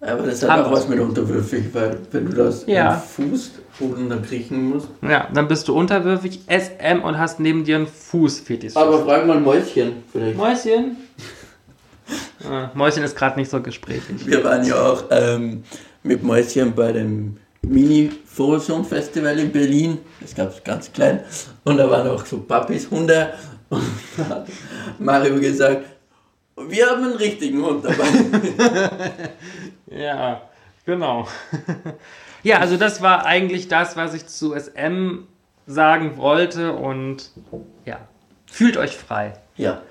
Aber 0.00 0.22
das 0.22 0.46
hat 0.48 0.64
auch 0.64 0.70
was 0.70 0.88
mit 0.88 1.00
unterwürfig, 1.00 1.64
weil 1.72 1.98
wenn 2.12 2.26
du 2.26 2.32
das 2.32 2.64
Ja. 2.66 2.94
am 2.94 3.00
Fuß 3.00 3.50
unten 3.80 4.22
kriechen 4.22 4.70
musst. 4.70 4.88
Ja, 5.02 5.26
dann 5.32 5.48
bist 5.48 5.68
du 5.68 5.74
unterwürfig, 5.76 6.40
SM 6.48 7.02
und 7.02 7.18
hast 7.18 7.40
neben 7.40 7.64
dir 7.64 7.76
einen 7.76 7.86
Fußfetisch. 7.86 8.76
Aber 8.76 9.04
frag 9.04 9.26
mal 9.26 9.40
Mäuschen 9.40 10.04
vielleicht. 10.12 10.36
Mäuschen? 10.36 10.96
Ah, 12.48 12.70
Mäuschen 12.74 13.02
ist 13.02 13.16
gerade 13.16 13.38
nicht 13.38 13.50
so 13.50 13.60
gesprächig. 13.60 14.26
Wir 14.26 14.44
waren 14.44 14.64
ja 14.64 14.76
auch 14.80 15.04
ähm, 15.10 15.64
mit 16.06 16.22
Mäuschen 16.22 16.74
bei 16.74 16.92
dem 16.92 17.36
mini 17.62 18.10
Frohsum 18.26 18.84
Festival 18.84 19.38
in 19.38 19.50
Berlin. 19.50 19.98
Das 20.20 20.34
gab 20.34 20.50
es 20.50 20.62
ganz 20.62 20.92
klein. 20.92 21.20
Und 21.64 21.78
da 21.78 21.90
waren 21.90 22.08
auch 22.08 22.24
so 22.24 22.38
Papis 22.38 22.90
Hunde. 22.90 23.34
Und 23.68 23.82
da 24.16 24.28
hat 24.28 24.48
Mario 24.98 25.38
gesagt, 25.40 25.84
wir 26.56 26.86
haben 26.86 27.04
einen 27.04 27.16
richtigen 27.16 27.62
Hund 27.62 27.84
dabei. 27.84 28.04
Ja, 29.88 30.42
genau. 30.84 31.28
ja, 32.42 32.58
also 32.58 32.76
das 32.76 33.00
war 33.00 33.24
eigentlich 33.24 33.68
das, 33.68 33.96
was 33.96 34.14
ich 34.14 34.26
zu 34.26 34.52
SM 34.52 35.20
sagen 35.66 36.16
wollte 36.16 36.72
und 36.72 37.30
ja, 37.84 38.00
fühlt 38.46 38.76
euch 38.76 38.96
frei. 38.96 39.34
ja. 39.56 39.82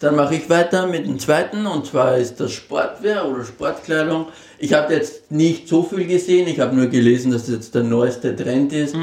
Dann 0.00 0.14
mache 0.14 0.36
ich 0.36 0.48
weiter 0.48 0.86
mit 0.86 1.06
dem 1.06 1.18
zweiten 1.18 1.66
und 1.66 1.86
zwar 1.86 2.16
ist 2.16 2.38
das 2.38 2.52
Sportwear 2.52 3.28
oder 3.28 3.44
Sportkleidung. 3.44 4.26
Ich 4.58 4.72
habe 4.72 4.94
jetzt 4.94 5.30
nicht 5.30 5.66
so 5.66 5.82
viel 5.82 6.06
gesehen, 6.06 6.46
ich 6.46 6.60
habe 6.60 6.76
nur 6.76 6.86
gelesen, 6.86 7.32
dass 7.32 7.46
das 7.46 7.54
jetzt 7.54 7.74
der 7.74 7.82
neueste 7.82 8.34
Trend 8.36 8.72
ist 8.72 8.94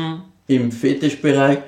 im 0.48 0.72
Fetischbereich. 0.72 1.60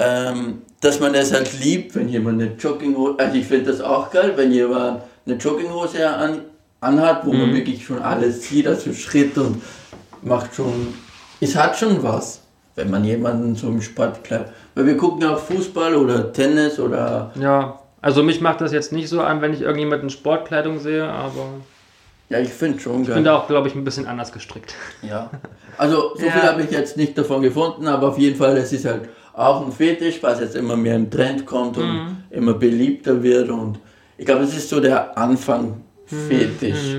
ähm, 0.00 0.62
dass 0.80 0.98
man 0.98 1.12
das 1.12 1.32
halt 1.32 1.60
liebt, 1.62 1.94
wenn 1.94 2.08
jemand 2.08 2.40
eine 2.40 2.52
Jogginghose, 2.54 3.18
also 3.18 3.36
ich 3.36 3.46
finde 3.46 3.70
das 3.70 3.80
auch 3.82 4.10
geil, 4.10 4.32
wenn 4.36 4.50
jemand 4.50 5.02
eine 5.26 5.36
Jogginghose 5.36 6.08
an, 6.08 6.40
anhat, 6.80 7.26
wo 7.26 7.32
man 7.32 7.54
wirklich 7.54 7.84
schon 7.84 8.00
alles 8.00 8.48
sieht, 8.48 8.66
also 8.66 8.92
Schritt 8.94 9.36
und 9.36 9.62
macht 10.22 10.54
schon, 10.54 10.94
es 11.40 11.54
hat 11.54 11.76
schon 11.76 12.02
was, 12.02 12.40
wenn 12.76 12.90
man 12.90 13.04
jemanden 13.04 13.54
so 13.54 13.68
im 13.68 13.82
Sport 13.82 14.24
kleidet. 14.24 14.48
Weil 14.74 14.86
wir 14.86 14.96
gucken 14.96 15.24
auch 15.24 15.38
Fußball 15.38 15.94
oder 15.94 16.32
Tennis 16.32 16.80
oder, 16.80 17.30
Ja, 17.38 17.78
also 18.02 18.22
mich 18.22 18.40
macht 18.40 18.60
das 18.60 18.72
jetzt 18.72 18.92
nicht 18.92 19.08
so 19.08 19.20
an, 19.20 19.40
wenn 19.42 19.52
ich 19.52 19.60
irgendjemanden 19.62 20.08
in 20.08 20.10
Sportkleidung 20.10 20.78
sehe, 20.80 21.04
aber 21.08 21.44
ja, 22.28 22.38
ich 22.38 22.50
finde 22.50 22.78
schon 22.80 23.02
ich 23.02 23.08
geil. 23.08 23.16
bin 23.16 23.24
da 23.24 23.36
auch, 23.36 23.46
glaube 23.48 23.68
ich, 23.68 23.74
ein 23.74 23.82
bisschen 23.84 24.06
anders 24.06 24.32
gestrickt. 24.32 24.74
Ja. 25.02 25.30
Also 25.76 26.14
so 26.16 26.26
Ja. 26.26 26.32
viel 26.32 26.42
habe 26.42 26.62
ich 26.62 26.70
jetzt 26.70 26.96
nicht 26.96 27.16
davon 27.18 27.42
gefunden, 27.42 27.86
aber 27.88 28.08
auf 28.08 28.18
jeden 28.18 28.36
Fall, 28.36 28.56
es 28.56 28.72
ist 28.72 28.84
halt 28.84 29.08
auch 29.32 29.64
ein 29.64 29.72
Fetisch, 29.72 30.22
was 30.22 30.40
jetzt 30.40 30.54
immer 30.56 30.76
mehr 30.76 30.96
im 30.96 31.10
Trend 31.10 31.44
kommt 31.46 31.76
und 31.78 31.88
Mhm. 31.94 32.16
immer 32.30 32.54
beliebter 32.54 33.22
wird 33.22 33.48
und 33.50 33.78
ich 34.18 34.26
glaube, 34.26 34.42
es 34.44 34.56
ist 34.56 34.68
so 34.68 34.80
der 34.80 35.16
Anfang 35.18 35.82
Mhm. 36.10 36.16
Fetisch. 36.28 36.96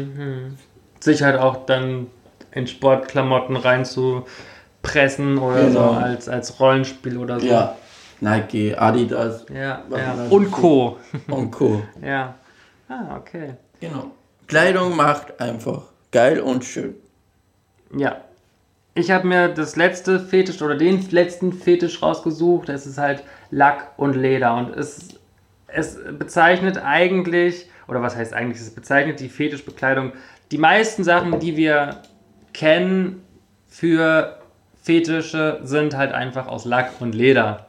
Sich 0.99 1.21
halt 1.23 1.37
auch 1.39 1.65
dann 1.65 2.07
in 2.53 2.67
Sportklamotten 2.67 3.55
reinzupressen 3.55 5.37
oder 5.37 5.67
Genau. 5.67 5.93
so 5.93 5.99
als, 5.99 6.29
als 6.29 6.59
Rollenspiel 6.59 7.17
oder 7.17 7.39
so. 7.39 7.45
Ja, 7.45 7.75
Nike, 8.21 8.75
Adidas 8.77 9.45
Ja, 9.53 9.83
ja. 9.89 10.27
Und 10.29 10.51
Co. 10.51 10.97
und 11.27 11.51
Co. 11.51 11.81
Ja. 12.01 12.35
Ah, 12.87 13.17
okay. 13.17 13.55
Genau. 13.79 14.11
Kleidung 14.47 14.95
macht 14.95 15.39
einfach 15.39 15.83
geil 16.11 16.39
und 16.39 16.63
schön. 16.63 16.95
Ja. 17.95 18.21
Ich 18.93 19.09
habe 19.09 19.25
mir 19.25 19.47
das 19.47 19.77
letzte 19.77 20.19
Fetisch 20.19 20.61
oder 20.61 20.75
den 20.75 21.09
letzten 21.11 21.53
Fetisch 21.53 22.01
rausgesucht. 22.01 22.69
Es 22.69 22.85
ist 22.85 22.97
halt 22.97 23.23
Lack 23.49 23.93
und 23.97 24.15
Leder. 24.15 24.55
Und 24.55 24.75
es, 24.75 25.09
es 25.67 25.97
bezeichnet 26.19 26.77
eigentlich, 26.77 27.69
oder 27.87 28.01
was 28.01 28.15
heißt 28.17 28.33
eigentlich, 28.33 28.59
es 28.59 28.75
bezeichnet 28.75 29.21
die 29.21 29.29
Fetischbekleidung. 29.29 30.11
Die 30.51 30.57
meisten 30.57 31.05
Sachen, 31.05 31.39
die 31.39 31.55
wir 31.55 32.01
kennen 32.53 33.23
für 33.67 34.37
Fetische, 34.83 35.61
sind 35.63 35.95
halt 35.95 36.11
einfach 36.11 36.47
aus 36.47 36.65
Lack 36.65 36.99
und 36.99 37.15
Leder. 37.15 37.67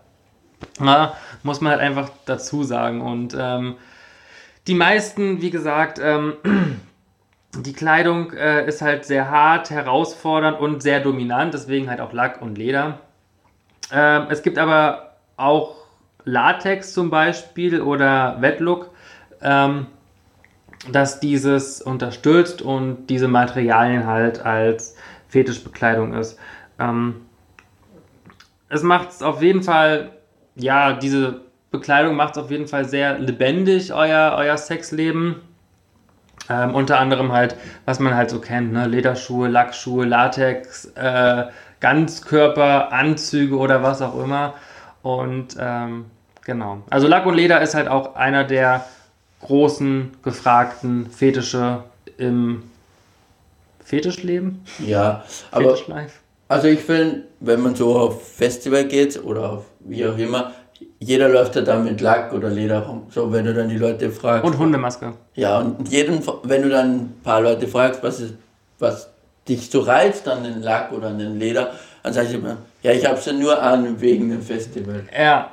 Ja, 0.80 1.16
muss 1.42 1.60
man 1.60 1.72
halt 1.72 1.80
einfach 1.80 2.10
dazu 2.26 2.62
sagen. 2.62 3.00
Und 3.00 3.36
ähm, 3.38 3.76
die 4.66 4.74
meisten, 4.74 5.40
wie 5.42 5.50
gesagt, 5.50 6.00
ähm, 6.02 6.34
die 7.54 7.72
Kleidung 7.72 8.32
äh, 8.32 8.66
ist 8.66 8.82
halt 8.82 9.04
sehr 9.04 9.30
hart, 9.30 9.70
herausfordernd 9.70 10.58
und 10.58 10.82
sehr 10.82 11.00
dominant, 11.00 11.54
deswegen 11.54 11.90
halt 11.90 12.00
auch 12.00 12.12
Lack 12.12 12.40
und 12.40 12.56
Leder. 12.56 12.98
Ähm, 13.92 14.26
es 14.30 14.42
gibt 14.42 14.58
aber 14.58 15.16
auch 15.36 15.76
Latex 16.24 16.92
zum 16.92 17.10
Beispiel 17.10 17.80
oder 17.80 18.36
Wetlook, 18.40 18.90
ähm, 19.42 19.86
das 20.90 21.20
dieses 21.20 21.82
unterstützt 21.82 22.62
und 22.62 23.06
diese 23.06 23.28
Materialien 23.28 24.06
halt 24.06 24.44
als 24.44 24.96
Fetischbekleidung 25.28 26.14
ist. 26.14 26.38
Ähm, 26.78 27.26
es 28.68 28.82
macht 28.82 29.10
es 29.10 29.22
auf 29.22 29.42
jeden 29.42 29.62
Fall, 29.62 30.10
ja, 30.56 30.92
diese 30.92 31.40
Bekleidung 31.70 32.16
macht 32.16 32.36
es 32.36 32.42
auf 32.42 32.50
jeden 32.50 32.68
Fall 32.68 32.84
sehr 32.84 33.18
lebendig, 33.18 33.92
euer, 33.92 34.34
euer 34.36 34.56
Sexleben. 34.56 35.36
Ähm, 36.48 36.74
unter 36.74 36.98
anderem 36.98 37.32
halt, 37.32 37.56
was 37.84 38.00
man 38.00 38.14
halt 38.14 38.28
so 38.28 38.40
kennt, 38.40 38.72
ne? 38.72 38.86
Lederschuhe, 38.86 39.48
Lackschuhe, 39.48 40.04
Latex, 40.04 40.86
äh, 40.96 41.44
Ganzkörper, 41.80 42.92
Anzüge 42.92 43.56
oder 43.56 43.82
was 43.82 44.02
auch 44.02 44.18
immer. 44.22 44.54
Und 45.02 45.56
ähm, 45.58 46.06
genau. 46.44 46.82
Also 46.90 47.06
Lack 47.06 47.26
und 47.26 47.34
Leder 47.34 47.60
ist 47.60 47.74
halt 47.74 47.88
auch 47.88 48.16
einer 48.16 48.44
der 48.44 48.84
großen, 49.40 50.16
gefragten 50.22 51.06
Fetische 51.10 51.84
im 52.18 52.64
Fetischleben. 53.84 54.64
Ja, 54.78 55.24
aber 55.50 55.70
Fetischlife. 55.70 56.21
Also 56.52 56.68
ich 56.68 56.80
finde, 56.80 57.22
wenn 57.40 57.62
man 57.62 57.74
so 57.74 57.96
auf 57.96 58.28
Festival 58.36 58.84
geht 58.84 59.22
oder 59.24 59.52
auf 59.52 59.64
wie 59.80 60.06
auch 60.06 60.18
immer, 60.18 60.52
jeder 60.98 61.28
läuft 61.28 61.56
ja 61.56 61.62
da 61.62 61.78
mit 61.78 62.00
Lack 62.00 62.32
oder 62.32 62.50
Leder 62.50 62.80
rum. 62.80 63.06
So, 63.08 63.32
wenn 63.32 63.46
du 63.46 63.54
dann 63.54 63.68
die 63.70 63.78
Leute 63.78 64.10
fragst. 64.10 64.44
Und 64.44 64.58
Hundemaske. 64.58 65.14
Ja, 65.34 65.58
und 65.60 65.88
jeden, 65.88 66.22
wenn 66.44 66.62
du 66.62 66.68
dann 66.68 66.90
ein 66.90 67.20
paar 67.24 67.40
Leute 67.40 67.66
fragst, 67.66 68.02
was, 68.02 68.20
ist, 68.20 68.34
was 68.78 69.08
dich 69.48 69.70
so 69.70 69.80
reizt 69.80 70.28
an 70.28 70.44
den 70.44 70.60
Lack 70.62 70.92
oder 70.92 71.08
an 71.08 71.18
den 71.18 71.38
Leder, 71.38 71.72
dann 72.02 72.12
sag 72.12 72.26
ich 72.26 72.34
immer, 72.34 72.58
ja, 72.82 72.92
ich 72.92 73.06
hab's 73.06 73.24
ja 73.24 73.32
nur 73.32 73.60
an 73.60 74.00
wegen 74.00 74.28
dem 74.28 74.42
Festival. 74.42 75.04
Ja. 75.16 75.52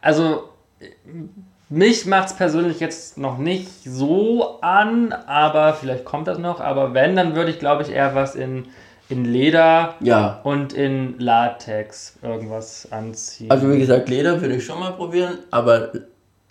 Also, 0.00 0.48
mich 1.68 2.06
macht 2.06 2.28
es 2.28 2.34
persönlich 2.34 2.80
jetzt 2.80 3.18
noch 3.18 3.36
nicht 3.36 3.68
so 3.84 4.60
an, 4.62 5.12
aber 5.12 5.74
vielleicht 5.74 6.04
kommt 6.06 6.28
das 6.28 6.38
noch. 6.38 6.60
Aber 6.60 6.94
wenn, 6.94 7.14
dann 7.14 7.36
würde 7.36 7.50
ich, 7.50 7.58
glaube 7.58 7.82
ich, 7.82 7.90
eher 7.90 8.14
was 8.14 8.34
in, 8.34 8.68
in 9.08 9.24
Leder 9.24 9.94
Ja, 10.00 10.40
und 10.44 10.72
in 10.72 11.18
Latex 11.18 12.18
irgendwas 12.22 12.88
anziehen. 12.90 13.50
also 13.50 13.70
wie 13.72 13.78
gesagt, 13.78 14.08
Leder 14.08 14.40
würde 14.40 14.56
ich 14.56 14.64
schon 14.64 14.78
mal 14.80 14.92
probieren, 14.92 15.38
aber 15.50 15.92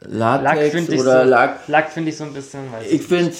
Lack 0.01 0.43
Latex 0.43 0.71
finde 0.71 0.93
ich, 0.95 1.01
oder 1.01 1.23
so, 1.23 1.29
Lack, 1.29 1.67
Lack 1.67 1.89
find 1.91 2.07
ich 2.07 2.17
so 2.17 2.23
ein 2.23 2.33
bisschen, 2.33 2.61
ich 2.89 3.01
finde 3.01 3.33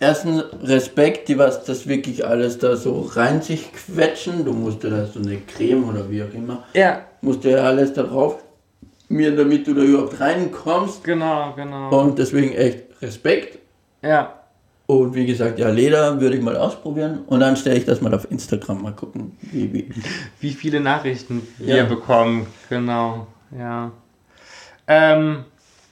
erstens 0.00 0.44
Respekt, 0.62 1.28
die 1.28 1.38
was 1.38 1.64
das 1.64 1.86
wirklich 1.86 2.26
alles 2.26 2.58
da 2.58 2.76
so 2.76 3.00
rein 3.00 3.42
sich 3.42 3.72
quetschen. 3.72 4.44
Du 4.44 4.52
musst 4.52 4.82
ja 4.84 4.90
da 4.90 5.06
so 5.06 5.20
eine 5.20 5.38
Creme 5.38 5.88
oder 5.88 6.10
wie 6.10 6.22
auch 6.22 6.32
immer. 6.32 6.64
Ja. 6.74 7.02
Musst 7.20 7.44
du 7.44 7.50
ja 7.50 7.58
alles 7.64 7.92
darauf 7.92 8.42
mir, 9.08 9.34
damit 9.34 9.66
du 9.66 9.74
da 9.74 9.82
überhaupt 9.82 10.20
reinkommst. 10.20 11.02
Genau, 11.04 11.52
genau. 11.54 12.00
Und 12.00 12.18
deswegen 12.18 12.52
echt 12.54 12.84
Respekt. 13.02 13.58
Ja. 14.02 14.37
Und 14.90 15.14
wie 15.14 15.26
gesagt, 15.26 15.58
ja, 15.58 15.68
Leder 15.68 16.18
würde 16.18 16.36
ich 16.38 16.42
mal 16.42 16.56
ausprobieren. 16.56 17.18
Und 17.26 17.40
dann 17.40 17.56
stelle 17.56 17.76
ich 17.76 17.84
das 17.84 18.00
mal 18.00 18.14
auf 18.14 18.30
Instagram 18.30 18.80
mal 18.82 18.94
gucken, 18.94 19.36
wie, 19.42 19.70
wie. 19.70 19.90
Wie 20.40 20.50
viele 20.52 20.80
Nachrichten 20.80 21.46
wir 21.58 21.76
Ja. 21.76 21.84
bekommen. 21.84 22.46
Genau, 22.70 23.26
ja. 23.56 23.92
Ähm, 24.86 25.44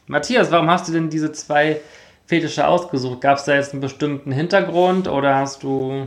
Matthias, 0.07 0.51
warum 0.51 0.71
hast 0.71 0.89
du 0.89 0.93
denn 0.93 1.11
diese 1.11 1.31
zwei 1.33 1.83
Fetische 2.25 2.67
ausgesucht? 2.67 3.21
Gab 3.21 3.37
es 3.37 3.45
da 3.45 3.55
jetzt 3.55 3.73
einen 3.73 3.83
bestimmten 3.83 4.33
Hintergrund 4.33 5.09
oder 5.09 5.37
hast 5.37 5.63
du. 5.63 6.07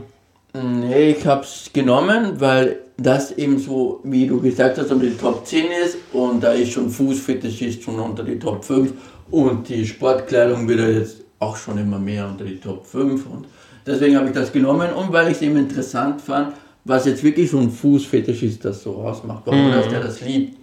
Nee, 0.52 1.12
ich 1.12 1.24
hab's 1.24 1.70
genommen, 1.72 2.40
weil 2.40 2.80
das 2.96 3.30
eben 3.30 3.60
so, 3.60 4.00
wie 4.02 4.26
du 4.26 4.40
gesagt 4.40 4.78
hast, 4.78 4.90
unter 4.90 5.06
die 5.06 5.16
Top 5.16 5.46
10 5.46 5.66
ist 5.84 5.96
und 6.12 6.42
da 6.42 6.54
ist 6.54 6.72
schon 6.72 6.90
Fußfetisch 6.90 7.62
ist 7.62 7.84
schon 7.84 8.00
unter 8.00 8.24
die 8.24 8.36
Top 8.40 8.64
5 8.64 8.92
und 9.30 9.68
die 9.68 9.86
Sportkleidung 9.86 10.68
wieder 10.68 10.90
jetzt 10.90 11.18
auch 11.40 11.56
schon 11.56 11.76
immer 11.78 11.98
mehr 11.98 12.26
unter 12.28 12.44
die 12.44 12.60
Top 12.60 12.86
5 12.86 13.26
und 13.26 13.46
deswegen 13.86 14.16
habe 14.16 14.28
ich 14.28 14.32
das 14.34 14.52
genommen 14.52 14.92
und 14.92 15.12
weil 15.12 15.26
ich 15.28 15.36
es 15.38 15.42
eben 15.42 15.56
interessant 15.56 16.20
fand, 16.20 16.54
was 16.84 17.04
jetzt 17.06 17.22
wirklich 17.24 17.50
so 17.50 17.58
ein 17.58 17.70
Fußfetisch 17.70 18.42
ist, 18.42 18.64
das 18.64 18.82
so 18.82 18.94
ausmacht, 18.96 19.42
warum 19.46 19.66
Mhm. 19.68 19.72
dass 19.72 19.88
der 19.88 20.00
das 20.00 20.20
liebt. 20.20 20.56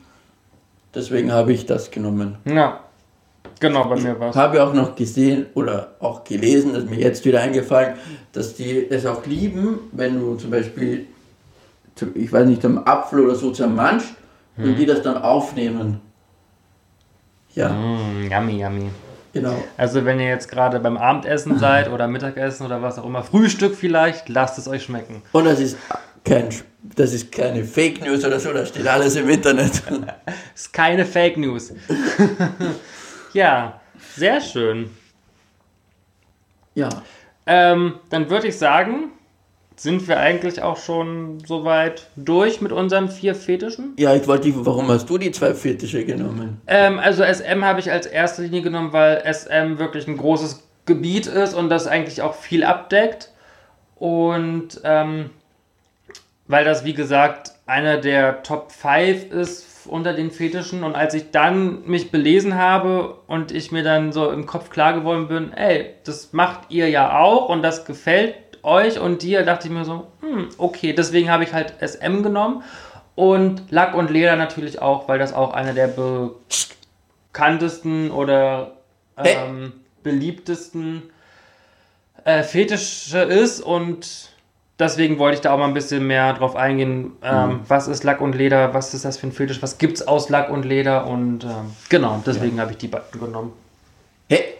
Deswegen 0.95 1.31
habe 1.31 1.51
ich 1.53 1.65
das 1.65 1.91
genommen. 1.91 2.37
Ja, 2.45 2.79
genau, 3.59 3.85
bei 3.87 3.99
mir 3.99 4.19
war 4.19 4.29
es. 4.29 4.35
Habe 4.35 4.63
auch 4.63 4.73
noch 4.73 4.95
gesehen 4.95 5.45
oder 5.53 5.95
auch 5.99 6.23
gelesen, 6.23 6.73
das 6.73 6.83
ist 6.85 6.89
mir 6.89 6.99
jetzt 6.99 7.23
wieder 7.25 7.41
eingefallen, 7.41 7.95
dass 8.31 8.55
die 8.55 8.87
es 8.89 9.05
auch 9.05 9.25
lieben, 9.25 9.79
wenn 9.91 10.19
du 10.19 10.35
zum 10.35 10.49
Beispiel, 10.49 11.05
zum- 11.95 12.15
ich 12.15 12.31
weiß 12.31 12.47
nicht, 12.47 12.63
am 12.65 12.79
Apfel 12.79 13.19
oder 13.25 13.35
so 13.35 13.51
zermanscht 13.51 14.15
und 14.57 14.75
die 14.75 14.85
das 14.87 15.01
dann 15.03 15.17
aufnehmen. 15.17 16.01
Ja, 17.53 17.69
Mm, 17.69 18.29
yummy, 18.31 18.61
yummy. 18.61 18.89
Genau. 19.37 19.63
Also, 19.77 20.05
wenn 20.05 20.19
ihr 20.19 20.27
jetzt 20.27 20.49
gerade 20.49 20.79
beim 20.79 20.97
Abendessen 20.97 21.57
seid 21.59 21.89
oder 21.89 22.07
Mittagessen 22.07 22.65
oder 22.65 22.81
was 22.81 22.97
auch 22.99 23.05
immer, 23.05 23.23
Frühstück 23.23 23.75
vielleicht, 23.75 24.29
lasst 24.29 24.57
es 24.57 24.67
euch 24.67 24.83
schmecken. 24.83 25.21
Und 25.31 25.45
das 25.45 25.59
ist 25.59 25.77
kein, 26.25 26.49
das 26.83 27.13
ist 27.13 27.31
keine 27.31 27.63
Fake 27.63 28.01
News 28.01 28.25
oder 28.25 28.39
so, 28.39 28.51
das 28.51 28.69
steht 28.69 28.87
alles 28.87 29.15
im 29.15 29.29
Internet. 29.29 29.81
Ist 30.55 30.73
keine 30.73 31.05
Fake 31.05 31.37
News. 31.37 31.73
ja, 33.33 33.79
sehr 34.15 34.41
schön. 34.41 34.89
Ja, 36.75 36.89
Ähm, 37.45 37.93
dann 38.09 38.29
würde 38.29 38.47
ich 38.47 38.57
sagen, 38.57 39.11
sind 39.77 40.07
wir 40.07 40.19
eigentlich 40.19 40.61
auch 40.61 40.77
schon 40.77 41.39
soweit 41.45 42.07
durch 42.15 42.61
mit 42.61 42.71
unseren 42.71 43.09
vier 43.09 43.35
Fetischen. 43.35 43.93
ja, 43.97 44.15
ich 44.15 44.27
wollte, 44.27 44.51
warum 44.65 44.87
hast 44.89 45.09
du 45.09 45.17
die 45.17 45.31
zwei 45.31 45.53
Fetische 45.53 46.03
genommen? 46.03 46.59
Ähm, 46.67 46.99
also 46.99 47.23
SM 47.23 47.63
habe 47.63 47.79
ich 47.79 47.91
als 47.91 48.07
erste 48.07 48.41
Linie 48.41 48.63
genommen, 48.63 48.91
weil 48.91 49.21
SM 49.31 49.77
wirklich 49.77 50.07
ein 50.07 50.17
großes 50.17 50.63
Gebiet 50.85 51.27
ist 51.27 51.53
und 51.53 51.69
das 51.69 51.85
eigentlich 51.85 52.23
auch 52.23 52.33
viel 52.33 52.63
abdeckt. 52.63 53.31
Und 53.95 54.81
ähm, 54.83 55.29
weil 56.47 56.65
das, 56.65 56.83
wie 56.83 56.93
gesagt, 56.93 57.51
einer 57.67 57.97
der 57.97 58.41
Top 58.41 58.71
5 58.71 59.31
ist 59.31 59.85
unter 59.85 60.13
den 60.13 60.31
Fetischen. 60.31 60.83
Und 60.83 60.95
als 60.95 61.13
ich 61.13 61.31
dann 61.31 61.85
mich 61.85 62.09
belesen 62.09 62.55
habe 62.55 63.15
und 63.27 63.51
ich 63.51 63.71
mir 63.71 63.83
dann 63.83 64.11
so 64.11 64.31
im 64.31 64.45
Kopf 64.45 64.69
klar 64.69 64.93
geworden 64.93 65.27
bin, 65.27 65.53
ey, 65.53 65.93
das 66.03 66.33
macht 66.33 66.69
ihr 66.69 66.89
ja 66.89 67.19
auch 67.19 67.49
und 67.49 67.61
das 67.61 67.85
gefällt 67.85 68.35
euch 68.63 68.99
und 68.99 69.21
dir, 69.21 69.43
dachte 69.43 69.67
ich 69.67 69.73
mir 69.73 69.85
so, 69.85 70.07
hm, 70.21 70.49
okay, 70.57 70.93
deswegen 70.93 71.29
habe 71.29 71.43
ich 71.43 71.53
halt 71.53 71.73
SM 71.81 72.23
genommen. 72.23 72.63
Und 73.15 73.71
Lack 73.71 73.95
und 73.95 74.11
Leder 74.11 74.35
natürlich 74.35 74.81
auch, 74.81 75.07
weil 75.07 75.17
das 75.17 75.33
auch 75.33 75.53
einer 75.53 75.73
der 75.73 75.89
bekanntesten 77.31 78.11
oder 78.11 78.73
ähm, 79.17 79.73
beliebtesten 80.03 81.03
äh, 82.23 82.43
Fetische 82.43 83.19
ist 83.19 83.61
und 83.61 84.29
deswegen 84.79 85.17
wollte 85.17 85.35
ich 85.35 85.41
da 85.41 85.53
auch 85.53 85.57
mal 85.57 85.67
ein 85.67 85.73
bisschen 85.73 86.05
mehr 86.05 86.33
drauf 86.33 86.55
eingehen. 86.55 87.13
Ähm, 87.23 87.61
Was 87.67 87.87
ist 87.87 88.03
Lack 88.03 88.21
und 88.21 88.35
Leder? 88.35 88.73
Was 88.73 88.93
ist 88.93 89.05
das 89.05 89.17
für 89.17 89.27
ein 89.27 89.31
Fetisch? 89.31 89.61
Was 89.61 89.77
gibt's 89.77 90.01
aus 90.01 90.29
Lack 90.29 90.49
und 90.49 90.63
Leder? 90.63 91.07
Und 91.07 91.43
ähm, 91.43 91.71
genau, 91.89 92.21
deswegen 92.25 92.59
habe 92.59 92.71
ich 92.71 92.77
die 92.77 92.87
beiden 92.87 93.19
genommen. 93.19 93.53
Hey, 94.29 94.56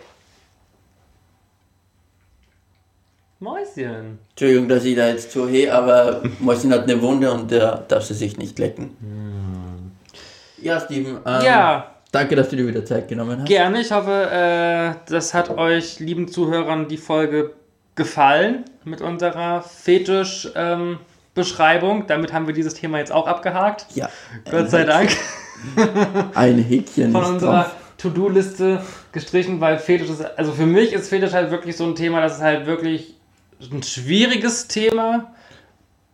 Mäuschen. 3.39 4.17
Entschuldigung, 4.32 4.67
dass 4.67 4.84
ich 4.84 4.95
da 4.95 5.08
jetzt 5.08 5.32
so 5.32 5.47
hey, 5.47 5.69
aber 5.69 6.23
Mäuschen 6.39 6.73
hat 6.73 6.84
eine 6.84 7.00
Wunde 7.02 7.32
und 7.32 7.52
der 7.52 7.84
darf 7.88 8.04
sie 8.04 8.15
sich 8.15 8.38
nicht 8.38 8.58
lecken. 8.58 9.91
Ja, 10.62 10.80
Steven. 10.80 11.17
Ähm, 11.26 11.41
Ja. 11.43 11.91
Danke, 12.12 12.36
dass 12.38 12.50
du 12.50 12.56
dir 12.56 12.65
wieder 12.65 12.86
Zeit 12.86 13.10
genommen 13.10 13.39
hast. 13.41 13.47
Gerne, 13.47 13.82
ich 13.82 13.91
hoffe, 13.91 14.30
äh, 14.32 14.93
das 15.12 15.34
hat 15.34 15.50
euch, 15.58 16.00
lieben 16.00 16.30
Zuhörern, 16.30 16.88
die 16.88 16.95
Folge 16.97 17.52
gefallen 17.95 18.63
mit 18.86 19.02
unserer 19.02 19.62
Fetisch-Beschreibung. 19.62 22.08
Damit 22.08 22.32
haben 22.32 22.47
wir 22.47 22.54
dieses 22.54 22.76
Thema 22.76 23.00
jetzt 23.00 23.12
auch 23.12 23.28
abgehakt. 23.28 23.88
Ja. 23.93 24.08
Gott 24.50 24.69
sei 24.69 24.86
Dank. 24.86 25.10
Ein 26.34 26.60
Häkchen 26.60 27.12
von 27.12 27.26
unserer. 27.26 27.71
To-Do-Liste 27.97 28.82
gestrichen, 29.12 29.60
weil 29.60 29.80
Fetisch 29.80 30.10
ist, 30.10 30.21
also 30.38 30.52
für 30.52 30.67
mich 30.67 30.93
ist 30.93 31.10
Fetisch 31.10 31.34
halt 31.34 31.50
wirklich 31.50 31.76
so 31.76 31.84
ein 31.84 31.95
Thema, 31.95 32.21
das 32.21 32.36
ist 32.36 32.43
halt 32.43 32.67
wirklich 32.67 33.15
ein 33.60 33.84
schwieriges 33.84 34.67
Thema, 34.67 35.34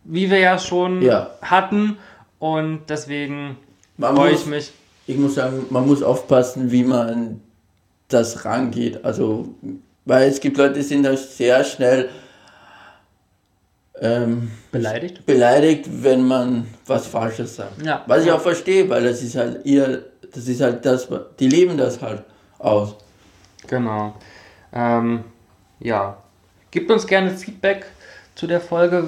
wie 0.04 0.30
wir 0.30 0.38
ja 0.38 0.58
schon 0.58 1.02
Ja. 1.02 1.30
hatten. 1.42 1.98
Und 2.38 2.82
deswegen 2.88 3.56
Man 3.96 4.16
freue 4.16 4.32
muss- 4.32 4.40
ich 4.42 4.46
mich. 4.46 4.72
Ich 5.06 5.16
muss 5.18 5.34
sagen, 5.34 5.66
man 5.70 5.86
muss 5.86 6.02
aufpassen, 6.02 6.70
wie 6.70 6.82
man 6.84 7.40
das 8.08 8.44
rangeht. 8.44 9.04
Also, 9.04 9.48
weil 10.06 10.28
es 10.28 10.40
gibt 10.40 10.56
Leute, 10.56 10.74
die 10.74 10.82
sind 10.82 11.02
da 11.02 11.14
sehr 11.16 11.62
schnell 11.64 12.08
ähm, 14.00 14.50
Beleidigt? 14.72 15.24
beleidigt, 15.24 15.86
wenn 16.02 16.26
man 16.26 16.66
was 16.86 17.06
Falsches 17.06 17.56
sagt. 17.56 17.82
Ja. 17.84 18.02
Was 18.06 18.24
ich 18.24 18.32
auch 18.32 18.40
verstehe, 18.40 18.88
weil 18.88 19.04
das 19.04 19.22
ist 19.22 19.36
halt 19.36 19.64
ihr, 19.64 20.04
das 20.32 20.48
ist 20.48 20.60
halt 20.60 20.84
das, 20.84 21.08
die 21.38 21.48
leben 21.48 21.76
das 21.76 22.02
halt 22.02 22.22
aus. 22.58 22.96
Genau. 23.68 24.14
Ähm, 24.72 25.24
ja. 25.80 26.16
Gebt 26.74 26.90
uns 26.90 27.06
gerne 27.06 27.30
Feedback 27.30 27.86
zu 28.34 28.48
der 28.48 28.60
Folge, 28.60 29.06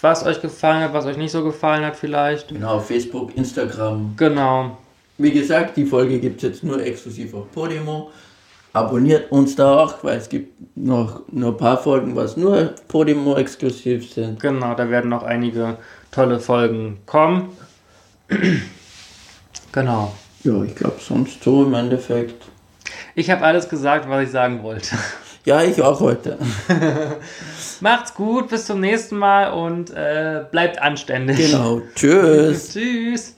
was 0.00 0.26
euch 0.26 0.42
gefallen 0.42 0.82
hat, 0.82 0.94
was 0.94 1.06
euch 1.06 1.16
nicht 1.16 1.30
so 1.30 1.44
gefallen 1.44 1.84
hat 1.84 1.94
vielleicht. 1.94 2.48
Genau, 2.48 2.80
Facebook, 2.80 3.36
Instagram. 3.36 4.14
Genau. 4.16 4.78
Wie 5.16 5.30
gesagt, 5.30 5.76
die 5.76 5.86
Folge 5.86 6.18
gibt 6.18 6.42
es 6.42 6.48
jetzt 6.48 6.64
nur 6.64 6.84
exklusiv 6.84 7.32
auf 7.34 7.52
Podimo. 7.52 8.10
Abonniert 8.72 9.30
uns 9.30 9.54
da 9.54 9.78
auch, 9.78 10.02
weil 10.02 10.18
es 10.18 10.28
gibt 10.28 10.76
noch 10.76 11.20
nur 11.30 11.52
ein 11.52 11.56
paar 11.56 11.80
Folgen, 11.80 12.16
was 12.16 12.36
nur 12.36 12.74
Podimo 12.88 13.36
exklusiv 13.36 14.12
sind. 14.12 14.40
Genau, 14.40 14.74
da 14.74 14.90
werden 14.90 15.10
noch 15.10 15.22
einige 15.22 15.76
tolle 16.10 16.40
Folgen 16.40 16.98
kommen. 17.06 17.56
genau. 19.70 20.12
Ja, 20.42 20.64
ich 20.64 20.74
glaube 20.74 20.96
sonst 20.98 21.44
so 21.44 21.62
im 21.62 21.74
Endeffekt. 21.74 22.42
Ich 23.14 23.30
habe 23.30 23.44
alles 23.44 23.68
gesagt, 23.68 24.08
was 24.08 24.24
ich 24.24 24.30
sagen 24.32 24.64
wollte. 24.64 24.96
Ja, 25.44 25.62
ich 25.62 25.80
auch 25.82 26.00
heute. 26.00 26.38
Macht's 27.80 28.14
gut, 28.14 28.48
bis 28.48 28.64
zum 28.64 28.80
nächsten 28.80 29.16
Mal 29.16 29.52
und 29.52 29.90
äh, 29.90 30.44
bleibt 30.50 30.80
anständig. 30.80 31.36
Genau. 31.36 31.82
Tschüss. 31.94 32.72
Tschüss. 32.72 33.36